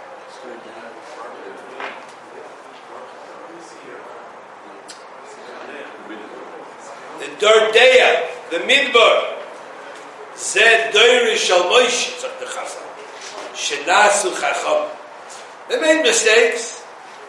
Dordeya, 7.44 8.24
the 8.52 8.60
Midbar, 8.64 9.36
Zed 10.38 10.94
Doiri 10.94 11.36
Shal 11.36 11.64
Moshe, 11.64 12.16
sagt 12.18 12.40
the 12.40 12.46
Chazal. 12.46 12.88
Shenasu 13.54 14.32
Chacham. 14.40 14.88
They 15.70 15.82
made 15.82 16.04
mistakes, 16.04 16.82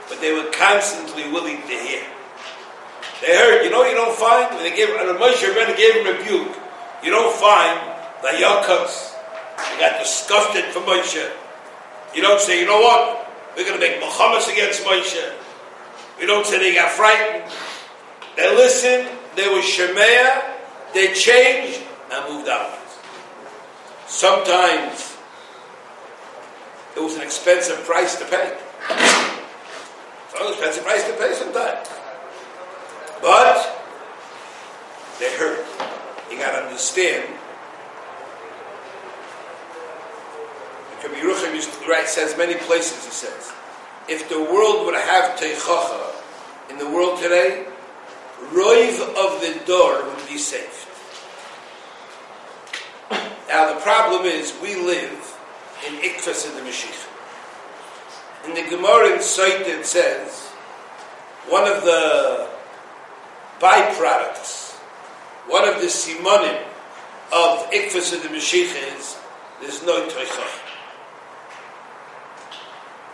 but 0.08 0.20
they 0.20 0.32
were 0.32 0.50
constantly 0.52 1.24
willing 1.32 1.56
to 1.62 1.66
hear. 1.66 2.06
They 3.20 3.34
heard, 3.36 3.64
you 3.64 3.70
know, 3.70 3.84
you 3.84 3.94
don't 3.94 4.16
find, 4.16 4.54
when 4.54 4.62
they 4.62 4.76
gave, 4.76 4.90
and 4.90 5.18
Moshe 5.18 5.42
Rabbeinu 5.42 5.76
gave 5.76 5.94
him 5.96 6.06
rebuke, 6.06 6.54
you 7.02 7.10
don't 7.10 7.34
find 7.34 7.80
the 8.22 8.28
Yaakov, 8.38 8.86
they 9.74 9.80
got 9.80 9.98
disgusted 9.98 10.64
for 10.66 10.80
Moshe. 10.80 11.28
You 12.14 12.22
don't 12.22 12.40
say, 12.40 12.60
you 12.60 12.66
know 12.66 12.80
what, 12.80 13.28
we're 13.56 13.64
going 13.64 13.80
to 13.80 13.84
make 13.84 13.98
Muhammad 13.98 14.42
against 14.48 14.84
Moshe. 14.84 15.32
We 16.20 16.26
don't 16.26 16.46
say 16.46 16.58
they 16.58 16.74
got 16.74 16.92
frightened. 16.92 17.50
They 18.36 18.54
listened, 18.54 19.08
they 19.36 19.48
were 19.48 19.60
Shemaya, 19.60 20.42
they 20.92 21.12
changed 21.12 21.82
and 22.12 22.32
moved 22.32 22.48
out. 22.48 22.78
Sometimes 24.06 25.16
it 26.96 27.02
was 27.02 27.16
an 27.16 27.22
expensive 27.22 27.84
price 27.84 28.16
to 28.18 28.24
pay. 28.26 28.56
It's 28.90 30.40
an 30.40 30.52
expensive 30.52 30.84
price 30.84 31.04
to 31.08 31.12
pay 31.14 31.34
sometimes. 31.34 31.88
But 33.20 33.80
they 35.18 35.36
hurt. 35.36 35.64
You 36.30 36.38
got 36.38 36.52
to 36.52 36.66
understand. 36.66 37.28
Rabbi 41.02 41.16
Yerucham 41.16 42.06
says 42.06 42.36
many 42.38 42.54
places, 42.54 43.04
he 43.04 43.10
says, 43.10 43.52
if 44.08 44.28
the 44.28 44.40
world 44.40 44.86
would 44.86 44.94
have 44.94 45.38
teichacha 45.38 46.12
in 46.70 46.78
the 46.78 46.88
world 46.88 47.20
today, 47.20 47.66
Roiv 48.52 49.00
of 49.00 49.40
the 49.40 49.60
door 49.66 50.04
would 50.04 50.28
be 50.28 50.38
saved. 50.38 50.88
Now 53.48 53.74
the 53.74 53.80
problem 53.80 54.24
is 54.26 54.52
we 54.62 54.74
live 54.74 55.38
in 55.86 55.94
Ikfas 56.00 56.46
of 56.48 56.54
the 56.54 56.62
Mashiach. 56.62 57.08
In 58.46 58.54
the 58.54 58.68
Gemara 58.68 59.14
in 59.14 59.20
Sait 59.22 59.66
it 59.66 59.86
says 59.86 60.46
one 61.48 61.70
of 61.70 61.84
the 61.84 62.48
byproducts, 63.60 64.72
one 65.46 65.68
of 65.68 65.80
the 65.80 65.86
simonim 65.86 66.62
of 67.32 67.70
Ikfas 67.70 68.12
of 68.14 68.22
the 68.22 68.28
Mashiach 68.28 68.96
is 68.96 69.16
there's 69.60 69.82
no 69.84 70.06
Teichach. 70.08 70.60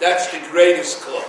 That's 0.00 0.28
the 0.33 0.40
greatest 0.50 1.02
club. 1.02 1.28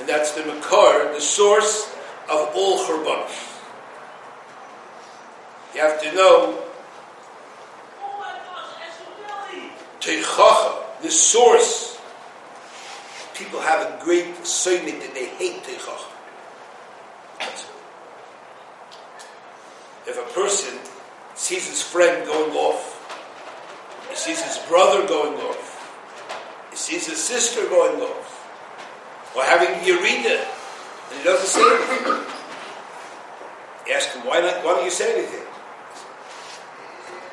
And 0.00 0.08
that's 0.08 0.32
the 0.32 0.44
Makar, 0.46 1.12
the 1.12 1.20
source 1.20 1.94
of 2.30 2.50
all 2.54 2.78
Churbanos. 2.84 3.48
You 5.74 5.80
have 5.80 6.00
to 6.02 6.14
know 6.14 6.62
Teichacha, 10.00 11.02
the 11.02 11.10
source. 11.10 11.98
People 13.34 13.60
have 13.60 13.80
a 13.86 14.04
great 14.04 14.26
soymit 14.42 15.00
that 15.00 15.14
they 15.14 15.26
hate 15.26 15.62
Teichacha. 15.62 16.08
If 20.06 20.18
a 20.18 20.34
person 20.34 20.78
sees 21.34 21.68
his 21.68 21.80
friend 21.80 22.26
going 22.26 22.52
off, 22.52 22.98
he 24.10 24.16
sees 24.16 24.42
his 24.42 24.58
brother 24.68 25.06
going 25.06 25.34
off, 25.34 26.68
he 26.70 26.76
sees 26.76 27.06
his 27.06 27.22
sister 27.22 27.66
going 27.68 28.00
off, 28.02 29.32
or 29.34 29.44
having 29.44 29.68
Yerida, 29.86 30.44
and 31.12 31.20
he 31.20 31.24
doesn't 31.24 31.46
say 31.46 31.60
anything. 31.60 32.24
You 33.86 33.92
ask 33.94 34.10
him, 34.14 34.26
why, 34.26 34.40
not, 34.40 34.64
why 34.64 34.74
don't 34.74 34.84
you 34.84 34.90
say 34.90 35.12
anything? 35.12 35.46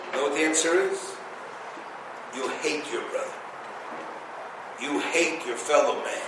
You 0.05 0.17
know 0.17 0.23
what 0.23 0.33
the 0.33 0.43
answer 0.43 0.73
is? 0.73 1.15
You 2.35 2.49
hate 2.59 2.91
your 2.91 3.03
brother. 3.09 3.33
You 4.81 4.99
hate 4.99 5.45
your 5.45 5.55
fellow 5.55 5.95
man. 6.03 6.27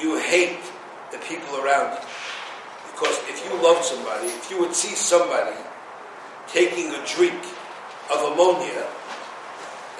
You 0.00 0.18
hate 0.18 0.60
the 1.10 1.18
people 1.18 1.56
around 1.56 1.92
you. 1.94 2.08
Because 2.92 3.18
if 3.28 3.44
you 3.44 3.62
love 3.62 3.84
somebody, 3.84 4.28
if 4.28 4.50
you 4.50 4.58
would 4.60 4.74
see 4.74 4.94
somebody 4.94 5.56
taking 6.48 6.90
a 6.94 7.06
drink 7.06 7.42
of 8.12 8.32
ammonia 8.32 8.86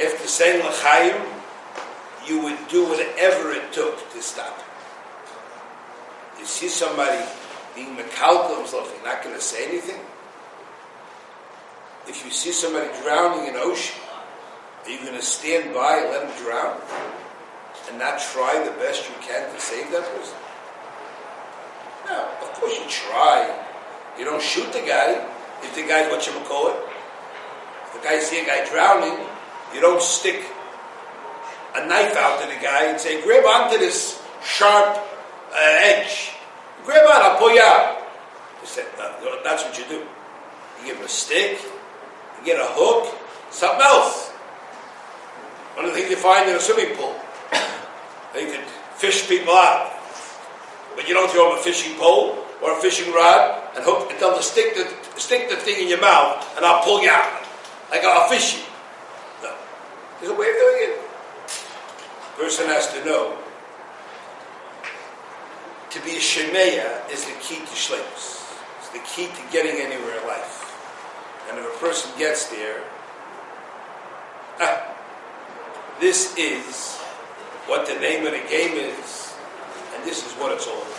after 0.03 0.27
saying 0.27 0.65
l'chaim, 0.65 1.21
you 2.27 2.41
would 2.43 2.59
do 2.69 2.85
whatever 2.89 3.53
it 3.53 3.73
took 3.73 4.11
to 4.13 4.23
stop 4.23 4.59
it. 4.59 4.66
You 6.39 6.45
see 6.45 6.69
somebody 6.69 7.25
being 7.75 7.97
mekalkel 7.97 8.59
himself, 8.59 8.93
you're 8.95 9.07
not 9.07 9.23
going 9.23 9.35
to 9.35 9.41
say 9.41 9.69
anything? 9.69 10.01
If 12.09 12.25
you 12.25 12.31
see 12.31 12.53
somebody 12.53 12.89
drowning 13.03 13.49
in 13.49 13.55
ocean, 13.57 14.01
are 14.85 14.91
you 14.91 14.99
going 15.01 15.15
to 15.15 15.23
stand 15.23 15.75
by 15.75 15.99
and 15.99 16.11
let 16.11 16.23
him 16.29 16.45
drown 16.45 16.81
and 17.89 17.99
not 17.99 18.21
try 18.21 18.63
the 18.65 18.71
best 18.79 19.09
you 19.09 19.15
can 19.21 19.53
to 19.53 19.61
save 19.61 19.91
that 19.91 20.05
person? 20.15 20.37
No, 22.07 22.29
of 22.43 22.53
course 22.55 22.79
you 22.79 22.85
try. 22.89 23.53
You 24.19 24.25
don't 24.25 24.43
shoot 24.43 24.73
the 24.73 24.81
guy 24.81 25.27
if 25.63 25.75
the 25.75 25.83
guy's 25.83 26.11
what 26.11 26.27
you 26.27 26.33
call 26.47 26.69
it. 26.69 26.77
If 27.87 27.95
the 27.95 28.09
guy 28.09 28.19
see 28.21 28.41
a 28.41 28.47
guy 28.47 28.65
drowning, 28.71 29.19
you 29.75 29.81
don't 29.81 30.01
stick 30.01 30.45
a 31.75 31.87
knife 31.87 32.17
out 32.17 32.41
to 32.41 32.47
the 32.47 32.63
guy 32.63 32.85
and 32.85 33.01
say, 33.01 33.23
grab 33.23 33.45
onto 33.45 33.79
this 33.79 34.23
sharp 34.45 34.97
Eh, 35.57 36.05
edge. 36.05 36.33
Grab 36.85 37.07
on, 37.07 37.23
I'll 37.23 37.39
pull 37.39 37.55
you 37.55 37.63
out. 37.63 38.05
He 38.61 38.67
said, 38.67 38.85
that's 39.43 39.65
what 39.65 39.79
you 39.79 39.85
do. 39.89 40.05
You 40.81 40.87
give 40.87 40.97
him 40.99 41.05
a 41.05 41.09
stick, 41.09 41.59
you 42.39 42.45
get 42.45 42.61
a 42.61 42.69
hook, 42.69 43.17
something 43.51 43.81
else. 43.81 44.29
One 45.75 45.87
of 45.87 45.93
the 45.93 45.97
things 45.99 46.11
you 46.11 46.17
find 46.17 46.49
in 46.49 46.57
a 46.57 46.61
swimming 46.61 46.95
pool, 46.97 47.15
they 48.35 48.47
could 48.47 48.65
fish 48.97 49.29
people 49.29 49.55
out. 49.55 49.93
But 50.95 51.09
you 51.09 51.15
don't 51.15 51.31
throw 51.31 51.51
them 51.51 51.59
a 51.59 51.63
fishing 51.63 51.97
pole 51.97 52.39
or 52.63 52.77
a 52.77 52.81
fishing 52.81 53.13
rod 53.13 53.63
and 53.77 53.85
hook 53.85 54.11
and 54.11 54.19
tell 54.19 54.31
them 54.31 54.39
to 54.39 54.45
stick 54.45 54.75
the, 54.75 55.21
stick 55.21 55.49
the 55.49 55.57
thing 55.57 55.83
in 55.83 55.89
your 55.89 56.01
mouth 56.01 56.45
and 56.57 56.65
I'll 56.65 56.83
pull 56.83 57.03
you 57.03 57.11
out. 57.11 57.45
Like 57.91 58.05
I'll 58.05 58.29
fish 58.29 58.57
you. 58.57 58.63
No. 59.43 59.55
There's 60.21 60.33
a 60.33 60.35
way 60.35 60.49
of 60.49 60.57
doing 60.57 60.79
it. 60.81 61.01
The 62.37 62.43
Person 62.43 62.67
has 62.67 62.93
to 62.93 63.05
know. 63.05 63.39
To 65.97 66.03
be 66.03 66.11
a 66.11 66.21
shemeya 66.21 67.11
is 67.11 67.25
the 67.25 67.33
key 67.41 67.57
to 67.57 67.73
shleimus. 67.73 68.45
It's 68.81 68.91
the 68.91 68.99
key 68.99 69.29
to 69.29 69.43
getting 69.51 69.81
anywhere 69.81 70.21
in 70.21 70.27
life. 70.27 70.77
And 71.49 71.59
if 71.59 71.65
a 71.65 71.79
person 71.79 72.11
gets 72.19 72.51
there, 72.51 72.83
ah, 74.61 74.95
this 75.99 76.37
is 76.37 76.97
what 77.65 77.87
the 77.87 77.95
name 77.95 78.27
of 78.27 78.33
the 78.33 78.47
game 78.51 78.77
is, 78.77 79.35
and 79.95 80.05
this 80.05 80.19
is 80.27 80.33
what 80.35 80.53
it's 80.53 80.67
all 80.67 80.83
about. 80.83 80.93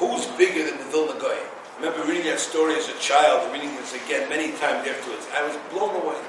Who's 0.00 0.24
bigger 0.38 0.64
than 0.70 0.78
the 0.78 0.84
Vilna 0.84 1.20
Gaon? 1.20 1.36
I 1.36 1.76
remember 1.76 2.08
reading 2.08 2.24
that 2.32 2.40
story 2.40 2.76
as 2.76 2.88
a 2.88 2.98
child, 2.98 3.52
reading 3.52 3.74
this 3.76 3.92
again 3.92 4.26
many 4.30 4.52
times 4.56 4.88
afterwards. 4.88 5.28
I 5.36 5.46
was 5.46 5.58
blown 5.70 6.02
away. 6.02 6.20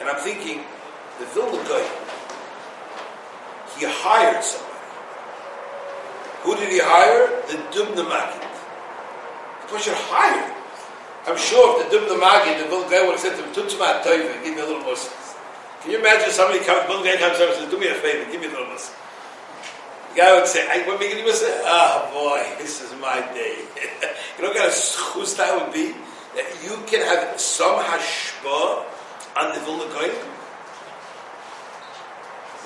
And 0.00 0.08
I'm 0.08 0.16
thinking, 0.24 0.64
the 1.18 1.26
Vilna 1.26 1.62
Gaon, 1.68 1.90
he 3.78 3.86
hired 3.86 4.42
somebody. 4.42 4.74
Who 6.42 6.54
did 6.56 6.68
he 6.68 6.80
hire? 6.82 7.30
The 7.48 7.56
Dubna 7.72 8.04
Magid. 8.04 8.44
The 9.62 9.66
person 9.68 9.94
hired. 9.96 10.52
I'm 11.26 11.38
sure 11.38 11.80
if 11.80 11.88
the 11.88 11.96
Dubna 11.96 12.20
Magid, 12.20 12.60
the 12.60 12.68
Vilna 12.68 12.90
Gaon 12.90 13.06
would 13.06 13.16
have 13.16 13.20
said 13.20 13.36
to 13.36 13.42
him, 13.42 13.54
Tutzma 13.54 14.04
give 14.04 14.54
me 14.54 14.60
a 14.60 14.66
little 14.66 14.82
more. 14.82 14.96
Can 15.80 15.90
you 15.90 15.98
imagine 15.98 16.30
somebody 16.30 16.60
comes, 16.64 16.86
Vilna 16.86 17.04
Gaon 17.04 17.18
comes 17.18 17.40
over 17.40 17.52
and 17.52 17.60
says, 17.60 17.70
do 17.70 17.78
me 17.78 17.88
a 17.88 17.94
favor, 17.94 18.30
give 18.30 18.40
me 18.40 18.48
a 18.48 18.50
little 18.50 18.66
more. 18.66 18.76
The 18.76 20.20
guy 20.20 20.34
would 20.36 20.46
say, 20.46 20.68
I, 20.68 20.86
what 20.86 21.00
Megan 21.00 21.24
would 21.24 21.34
say, 21.34 21.50
oh 21.64 22.10
boy, 22.12 22.44
this 22.58 22.82
is 22.82 22.92
my 23.00 23.20
day. 23.32 23.64
you 24.36 24.42
know 24.44 24.52
what 24.52 24.56
kind 24.56 24.68
of 24.68 25.36
that 25.36 25.50
would 25.56 25.72
be? 25.72 25.94
That 26.36 26.46
you 26.62 26.76
can 26.86 27.00
have 27.02 27.40
some 27.40 27.80
hashpa 27.80 28.84
on 29.36 29.54
the 29.54 29.60
Vilna 29.64 29.88
Gaon. 29.92 30.33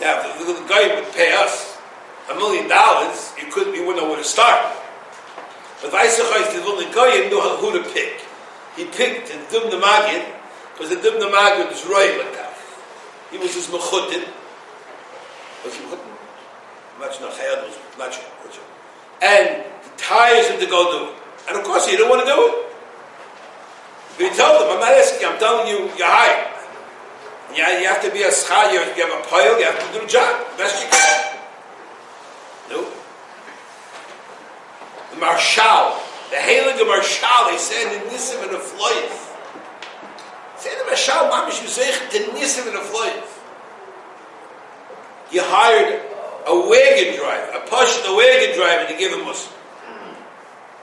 Now, 0.00 0.20
if 0.20 0.38
the 0.38 0.44
Vilna 0.44 0.68
Gaon 0.68 1.02
would 1.02 1.12
pay 1.12 1.34
us 1.34 1.76
a 2.30 2.34
million 2.34 2.68
dollars, 2.68 3.32
you 3.38 3.50
couldn't, 3.50 3.74
you 3.74 3.86
wouldn't 3.86 4.04
know 4.04 4.08
where 4.08 4.18
to 4.18 4.24
start. 4.24 4.74
But 5.82 5.92
Vaisachai 5.92 6.54
the 6.54 6.62
Vilna 6.62 6.92
Gaon 6.94 7.30
knew 7.30 7.40
who 7.40 7.82
to 7.82 7.88
pick. 7.90 8.24
He 8.76 8.84
picked 8.84 9.28
the 9.28 9.38
Dum 9.50 9.80
Magid, 9.80 10.24
because 10.72 10.90
the 10.90 10.96
Dum 11.02 11.18
Magid 11.32 11.68
was 11.68 11.82
that. 11.82 12.54
He 13.30 13.38
was 13.38 13.54
his 13.54 13.66
mechutin. 13.66 14.28
Was 15.64 15.74
he 15.74 15.84
mechutin? 15.84 16.08
much 16.98 17.20
no 17.20 17.28
chayad 17.28 17.62
was 17.62 17.78
much 17.96 18.18
and 19.22 19.64
he 19.82 19.90
tires 19.96 20.48
him 20.48 20.60
to 20.60 20.66
go 20.66 20.90
do 20.90 21.10
it. 21.10 21.16
And 21.48 21.58
of 21.58 21.64
course 21.64 21.86
he 21.86 21.96
didn't 21.96 22.08
want 22.08 22.22
to 22.22 22.26
do 22.26 22.38
it. 22.38 22.66
But 24.16 24.30
he 24.30 24.36
told 24.36 24.62
him, 24.62 24.70
I'm 24.74 24.80
not 24.80 24.92
asking 24.92 25.22
you, 25.22 25.28
I'm 25.28 25.38
telling 25.38 25.66
you, 25.68 25.90
you're 25.96 26.06
hired. 26.06 26.47
Yeah, 27.54 27.80
you 27.80 27.86
have 27.86 28.02
to 28.02 28.10
be 28.12 28.22
a 28.22 28.28
schar, 28.28 28.72
you 28.72 28.78
have 28.78 28.94
to 28.94 29.00
have 29.02 29.24
a 29.24 29.28
pile, 29.28 29.58
you 29.58 29.64
have 29.64 29.78
to 29.80 29.92
do 29.98 30.04
the 30.04 30.10
job, 30.10 30.46
best 30.58 30.84
you 30.84 30.90
can. 30.90 31.38
No. 32.70 32.86
The 35.10 35.16
marshal, 35.18 35.96
the 36.30 36.36
Heilige 36.36 36.86
Marshal, 36.86 37.50
they 37.50 37.58
said 37.58 37.96
in 37.96 38.02
Nisim 38.10 38.42
and 38.42 38.52
the 38.52 38.58
Floyd. 38.58 39.10
Say 40.58 40.76
the 40.76 40.84
Marshal, 40.84 41.30
Mamish 41.32 41.64
Yusech, 41.64 42.10
the 42.12 42.18
Nisim 42.36 42.66
and 42.66 42.76
the 42.76 42.80
Floyd. 42.80 43.22
He 45.30 45.38
hired 45.40 46.02
a 46.46 46.68
wagon 46.68 47.16
driver, 47.16 47.58
a 47.58 47.60
push 47.68 47.96
the 48.02 48.14
wagon 48.14 48.56
driver 48.56 48.90
to 48.92 48.98
give 48.98 49.12
him 49.12 49.24
muscle. 49.24 49.52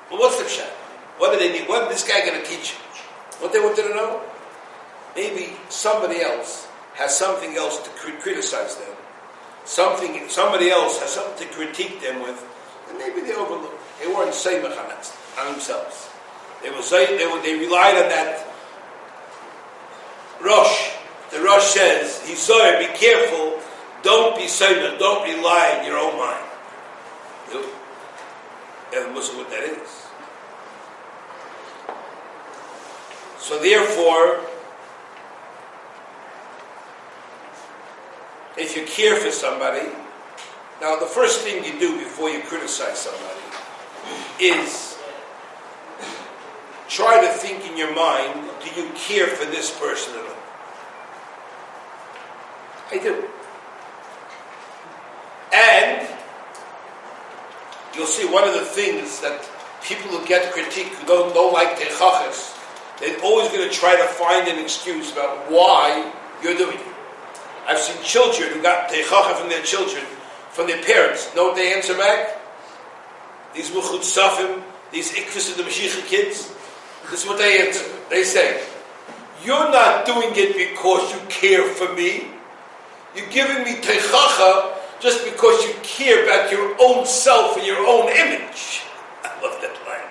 Well, 0.10 0.19
what's 0.19 0.41
the 0.41 0.47
shot? 0.47 0.69
What 1.17 1.34
do 1.34 1.39
they 1.39 1.51
need? 1.51 1.67
What 1.67 1.91
is 1.91 2.01
this 2.01 2.08
guy 2.08 2.25
going 2.25 2.41
to 2.41 2.47
teach? 2.47 2.73
What 3.39 3.54
they 3.54 3.60
wanted 3.60 3.84
to 3.84 3.89
know? 3.89 4.21
Maybe 5.15 5.54
somebody 5.69 6.21
else 6.21 6.67
has 6.95 7.17
something 7.17 7.56
else 7.56 7.82
to 7.84 7.89
criticize 7.89 8.75
them. 8.78 8.95
Something, 9.65 10.28
somebody 10.30 10.69
else 10.69 10.99
has 10.99 11.10
something 11.12 11.47
to 11.47 11.54
critique 11.54 12.01
them 12.01 12.21
with, 12.21 12.45
and 12.89 12.97
maybe 12.97 13.21
they 13.21 13.34
overlooked. 13.34 13.82
They 13.99 14.08
weren't 14.08 14.34
saying 14.34 14.63
on 14.65 15.51
themselves. 15.51 16.10
They 16.62 16.69
were 16.69 16.82
they, 16.82 17.25
were, 17.25 17.41
they 17.41 17.58
relied 17.58 17.95
on 17.95 18.10
that 18.10 18.47
Rosh. 20.41 20.91
The 21.32 21.41
Rosh 21.41 21.63
says, 21.63 22.21
he 22.28 22.36
saw 22.36 22.65
it, 22.65 22.80
be 22.80 22.97
careful 22.97 23.60
don't 24.06 24.38
be 24.38 24.47
saying 24.47 24.99
don't 24.99 25.23
rely 25.28 25.78
on 25.80 25.86
your 25.86 25.97
own 25.97 26.15
mind. 26.15 26.45
You 27.51 27.62
know? 27.62 27.69
and 28.93 29.15
what 29.15 29.49
that 29.49 29.63
is. 29.63 29.89
So 33.39 33.60
therefore, 33.60 34.41
if 38.58 38.76
you 38.76 38.86
care 38.86 39.15
for 39.18 39.32
somebody, 39.32 39.88
now 40.82 40.98
the 41.00 41.06
first 41.06 41.41
thing 41.41 41.63
you 41.63 41.80
do 41.80 41.98
before 41.98 42.30
you 42.30 42.41
criticize 42.41 42.98
somebody 43.00 43.41
is 44.39 44.98
try 46.88 47.20
to 47.22 47.28
think 47.28 47.70
in 47.70 47.78
your 47.78 47.94
mind, 47.96 48.50
do 48.63 48.82
you 48.82 48.89
care 48.96 49.28
for 49.28 49.46
this 49.46 49.78
person 49.80 50.13
at 50.15 50.22
all? 50.22 50.36
I 52.91 52.98
do. 53.00 53.26
And 55.54 56.08
you'll 57.96 58.06
see 58.06 58.28
one 58.32 58.48
of 58.48 58.54
the 58.54 58.65
things 58.65 59.22
that 59.22 59.50
people 59.84 60.10
who 60.12 60.26
get 60.28 60.52
critique 60.52 60.88
who 60.88 61.08
don't, 61.08 61.34
don't 61.34 61.54
like 61.54 61.78
Techachas, 61.78 62.58
they're 63.00 63.20
always 63.22 63.50
going 63.50 63.68
to 63.68 63.74
try 63.74 63.96
to 63.96 64.04
find 64.04 64.48
an 64.48 64.60
excuse 64.60 65.12
about 65.12 65.52
why 65.52 66.12
you're 66.44 66.58
doing 66.58 66.78
it. 66.78 66.94
I've 67.67 67.80
seen 67.80 68.01
children 68.04 68.54
who 68.54 68.62
got 68.62 68.89
Techacha 68.89 69.36
from 69.38 69.49
their 69.49 69.63
children, 69.63 70.04
from 70.51 70.67
their 70.67 70.82
parents. 70.84 71.34
Know 71.36 71.45
what 71.47 71.56
they 71.56 71.73
answer 71.73 71.97
back? 71.97 72.39
These 73.56 73.71
Mukhut 73.71 74.01
Safim, 74.01 74.62
these 74.91 75.12
Ikvis 75.13 75.51
of 75.51 75.58
the 75.58 75.63
Mashiach 75.63 76.06
kids, 76.06 76.54
this 77.10 77.23
is 77.23 77.28
what 77.28 77.38
they 77.38 77.65
answer. 77.65 77.86
They 78.10 78.23
say, 78.23 78.63
You're 79.43 79.71
not 79.71 80.06
doing 80.06 80.30
it 80.34 80.56
because 80.56 81.12
you 81.13 81.19
care 81.28 81.63
for 81.63 81.93
me. 81.93 82.28
You're 83.15 83.30
giving 83.30 83.63
me 83.63 83.75
Techacha 83.82 84.78
just 84.99 85.25
because 85.25 85.65
you 85.65 85.73
care 85.82 86.23
about 86.23 86.51
your 86.51 86.75
own 86.80 87.06
self 87.06 87.58
and 87.58 87.65
your 87.65 87.80
own 87.80 88.10
image. 88.10 88.84
I 89.23 89.41
love 89.41 89.60
that 89.62 89.75
line. 89.88 90.10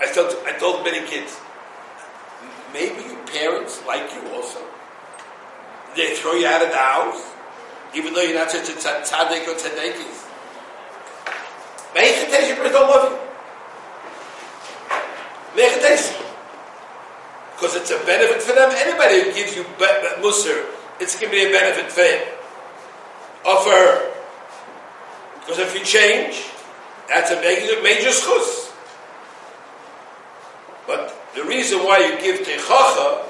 I 0.08 0.12
told, 0.12 0.36
I 0.46 0.52
told 0.58 0.84
many 0.84 1.06
kids, 1.06 1.36
maybe 2.72 3.02
your 3.08 3.26
parents 3.26 3.84
like 3.86 4.12
you 4.14 4.28
also. 4.30 4.60
They 5.96 6.14
throw 6.14 6.34
you 6.34 6.46
out 6.46 6.62
of 6.62 6.70
the 6.70 6.76
house, 6.76 7.22
even 7.94 8.12
though 8.12 8.22
you're 8.22 8.38
not 8.38 8.50
such 8.50 8.68
a 8.68 8.72
tzaddik 8.72 9.48
or 9.48 9.54
tzaddikis. 9.56 10.24
Maybe 11.94 12.32
your 12.48 12.70
don't 12.70 12.90
love 12.90 13.12
you. 13.12 13.18
Because 17.54 17.76
it's 17.76 17.90
a 17.90 17.98
benefit 18.04 18.42
for 18.42 18.52
them. 18.52 18.70
Anybody 18.76 19.22
who 19.24 19.32
gives 19.32 19.56
you 19.56 19.64
musr, 20.20 20.66
it's 21.00 21.18
going 21.18 21.32
to 21.32 21.36
be 21.36 21.46
a 21.46 21.50
benefit 21.50 21.90
for 21.90 22.02
him 22.02 22.36
her. 23.46 24.12
Because 25.40 25.58
if 25.58 25.74
you 25.74 25.84
change, 25.84 26.50
that's 27.08 27.30
a 27.30 27.40
major, 27.40 27.80
major 27.82 28.10
schus. 28.10 28.72
But 30.86 31.14
the 31.34 31.44
reason 31.44 31.78
why 31.80 31.98
you 31.98 32.20
give 32.20 32.46
techacha 32.46 33.24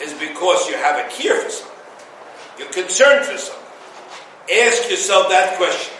is 0.00 0.12
because 0.14 0.68
you 0.68 0.74
have 0.74 0.98
a 1.04 1.08
care 1.10 1.40
for 1.40 1.50
someone. 1.50 1.71
You're 2.58 2.68
concerned 2.68 3.24
for 3.26 3.36
someone. 3.38 3.64
Ask 4.52 4.90
yourself 4.90 5.28
that 5.28 5.56
question. 5.56 5.96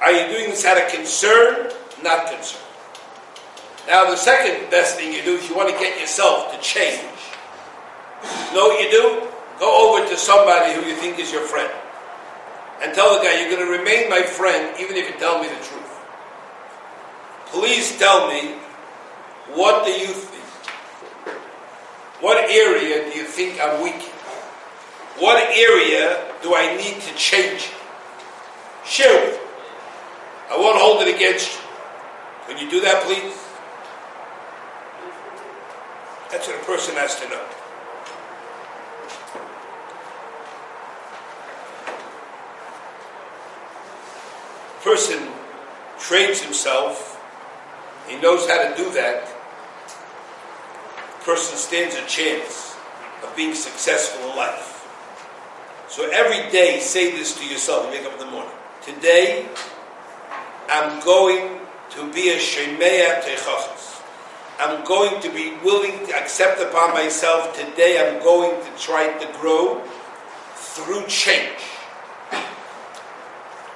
Are 0.00 0.12
you 0.12 0.28
doing 0.28 0.50
this 0.50 0.64
out 0.64 0.76
of 0.76 0.92
concern, 0.92 1.72
not 2.02 2.30
concern? 2.30 2.62
Now, 3.86 4.10
the 4.10 4.16
second 4.16 4.70
best 4.70 4.96
thing 4.96 5.12
you 5.12 5.22
do 5.22 5.36
is 5.36 5.48
you 5.48 5.56
want 5.56 5.70
to 5.70 5.78
get 5.78 5.98
yourself 5.98 6.54
to 6.54 6.60
change. 6.60 7.00
You 8.22 8.54
know 8.54 8.68
what 8.68 8.82
you 8.82 8.90
do? 8.90 9.26
Go 9.58 9.96
over 9.96 10.08
to 10.08 10.16
somebody 10.16 10.74
who 10.74 10.86
you 10.86 10.94
think 10.96 11.18
is 11.18 11.32
your 11.32 11.42
friend 11.42 11.72
and 12.82 12.94
tell 12.94 13.18
the 13.18 13.24
guy, 13.24 13.40
You're 13.40 13.50
going 13.50 13.66
to 13.66 13.78
remain 13.78 14.08
my 14.08 14.22
friend 14.22 14.74
even 14.78 14.96
if 14.96 15.08
you 15.10 15.18
tell 15.18 15.40
me 15.40 15.48
the 15.48 15.54
truth. 15.54 15.98
Please 17.46 17.98
tell 17.98 18.28
me, 18.28 18.52
what 19.54 19.84
do 19.84 19.90
you 19.90 20.06
think? 20.06 20.44
What 22.20 22.38
area 22.50 23.10
do 23.10 23.18
you 23.18 23.24
think 23.24 23.58
I'm 23.60 23.82
weak 23.82 23.94
in? 23.94 24.17
What 25.18 25.42
area 25.56 26.24
do 26.42 26.54
I 26.54 26.76
need 26.76 27.00
to 27.00 27.14
change? 27.14 27.70
Share 28.84 29.12
with 29.26 29.34
me. 29.34 29.48
I 30.50 30.56
won't 30.56 30.78
hold 30.78 31.02
it 31.02 31.14
against 31.14 31.52
you. 31.52 31.60
Can 32.46 32.64
you 32.64 32.70
do 32.70 32.80
that, 32.80 33.04
please? 33.04 33.36
That's 36.30 36.46
what 36.46 36.60
a 36.60 36.64
person 36.64 36.94
has 36.96 37.18
to 37.20 37.28
know. 37.28 37.44
Person 44.84 45.28
trains 45.98 46.40
himself, 46.40 47.20
he 48.06 48.18
knows 48.20 48.48
how 48.48 48.68
to 48.68 48.76
do 48.76 48.90
that. 48.92 49.24
Person 51.24 51.58
stands 51.58 51.96
a 51.96 52.06
chance 52.06 52.76
of 53.22 53.34
being 53.36 53.54
successful 53.54 54.30
in 54.30 54.36
life. 54.36 54.77
So 55.88 56.08
every 56.10 56.50
day, 56.52 56.80
say 56.80 57.12
this 57.12 57.38
to 57.38 57.46
yourself. 57.46 57.86
You 57.86 57.98
wake 57.98 58.06
up 58.06 58.12
in 58.12 58.18
the 58.18 58.30
morning. 58.30 58.52
Today, 58.84 59.48
I'm 60.68 61.02
going 61.02 61.60
to 61.90 62.12
be 62.12 62.28
a 62.28 62.36
Shemea 62.36 63.22
Techachas. 63.22 64.02
I'm 64.60 64.84
going 64.84 65.22
to 65.22 65.30
be 65.30 65.56
willing 65.64 66.06
to 66.06 66.16
accept 66.16 66.60
upon 66.60 66.92
myself 66.92 67.56
today, 67.56 68.04
I'm 68.04 68.22
going 68.22 68.60
to 68.60 68.82
try 68.82 69.06
to 69.16 69.38
grow 69.38 69.80
through 70.54 71.06
change. 71.06 71.62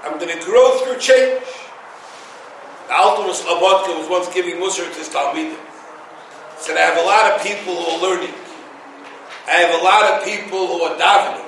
I'm 0.05 0.18
going 0.18 0.37
to 0.37 0.44
grow 0.44 0.79
through 0.79 0.98
change. 0.98 1.40
The 2.88 2.94
Altamus 2.94 3.42
Slobodka 3.42 3.96
was 3.96 4.11
once 4.11 4.29
giving 4.35 4.57
Musar 4.57 4.90
to 4.92 4.98
his 4.98 5.09
Talmidim. 5.09 5.57
He 5.57 6.62
said, 6.62 6.77
I 6.77 6.81
have 6.81 6.98
a 6.98 7.07
lot 7.07 7.33
of 7.33 7.42
people 7.46 7.75
who 7.75 7.90
are 7.92 8.03
learning. 8.03 8.35
I 9.46 9.53
have 9.53 9.81
a 9.81 9.85
lot 9.85 10.12
of 10.12 10.25
people 10.25 10.66
who 10.66 10.83
are 10.83 10.98
davening. 10.98 11.41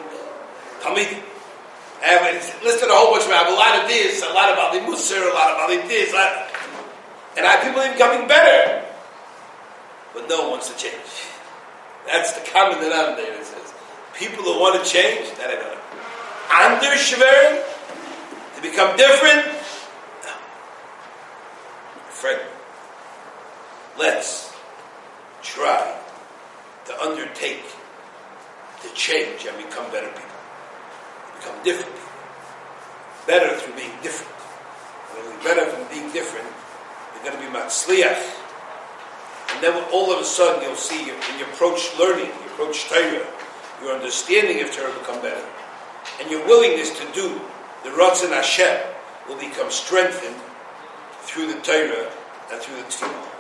I 0.85 2.07
have 2.07 2.62
listed 2.62 2.88
a 2.88 2.92
whole 2.92 3.12
bunch 3.12 3.25
of 3.25 3.33
I 3.33 3.37
have 3.37 3.53
a 3.53 3.57
lot 3.57 3.83
of 3.83 3.88
this, 3.88 4.23
a 4.23 4.33
lot 4.33 4.53
about 4.53 4.73
the 4.73 4.81
Musar, 4.81 5.31
a 5.31 5.35
lot 5.35 5.57
about 5.57 5.88
this, 5.88 6.12
and 7.37 7.47
I 7.47 7.53
have 7.53 7.62
people 7.64 7.83
becoming 7.92 8.29
better 8.29 8.85
but 10.14 10.29
no 10.29 10.42
one 10.42 10.51
wants 10.53 10.73
to 10.73 10.79
change. 10.79 10.94
That's 12.07 12.33
the 12.33 12.51
common 12.51 12.79
denominator. 12.79 13.33
It 13.33 13.44
says 13.44 13.75
people 14.16 14.44
who 14.44 14.61
want 14.61 14.83
to 14.83 14.88
change, 14.88 15.29
that 15.38 15.51
I 15.51 15.57
don't. 15.57 15.81
Under 16.55 16.97
Shverim, 16.97 17.64
to 18.57 18.62
become 18.62 18.97
different. 18.97 19.47
No. 20.23 20.33
Friend, 22.11 22.40
let's 23.99 24.55
try 25.42 25.99
to 26.87 27.03
undertake 27.03 27.64
to 28.83 28.94
change 28.94 29.47
and 29.47 29.57
become 29.57 29.90
better 29.90 30.09
people, 30.09 30.34
become 31.44 31.61
different. 31.61 31.92
Better 33.28 33.52
through 33.61 33.76
being 33.76 33.92
different. 34.00 34.33
When 35.12 35.28
we're 35.28 35.44
better 35.44 35.68
from 35.68 35.85
being 35.92 36.09
different, 36.12 36.48
you're 37.12 37.24
going 37.28 37.37
to 37.37 37.44
be 37.44 37.52
matzliach 37.52 38.40
and 39.54 39.62
then 39.62 39.85
all 39.92 40.12
of 40.12 40.20
a 40.20 40.24
sudden 40.24 40.62
you'll 40.62 40.74
see 40.74 41.04
when 41.11 41.38
you 41.38 41.44
approach 41.44 41.96
learning, 41.96 42.26
you 42.26 42.50
approach 42.52 42.88
Torah, 42.88 43.24
your 43.80 43.94
understanding 43.94 44.61
of 44.62 44.72
Torah 44.72 44.92
become 44.98 45.22
better. 45.22 45.46
And 46.20 46.28
your 46.28 46.44
willingness 46.46 46.90
to 46.98 47.07
do 47.12 47.40
the 47.85 47.90
Ratzon 47.90 48.30
Hashem 48.30 48.80
will 49.28 49.38
become 49.38 49.70
strengthened 49.70 50.37
through 51.20 51.46
the 51.52 51.61
Torah 51.61 52.11
and 52.50 52.61
through 52.61 52.76
the 52.76 52.83
Tefillah. 52.83 53.30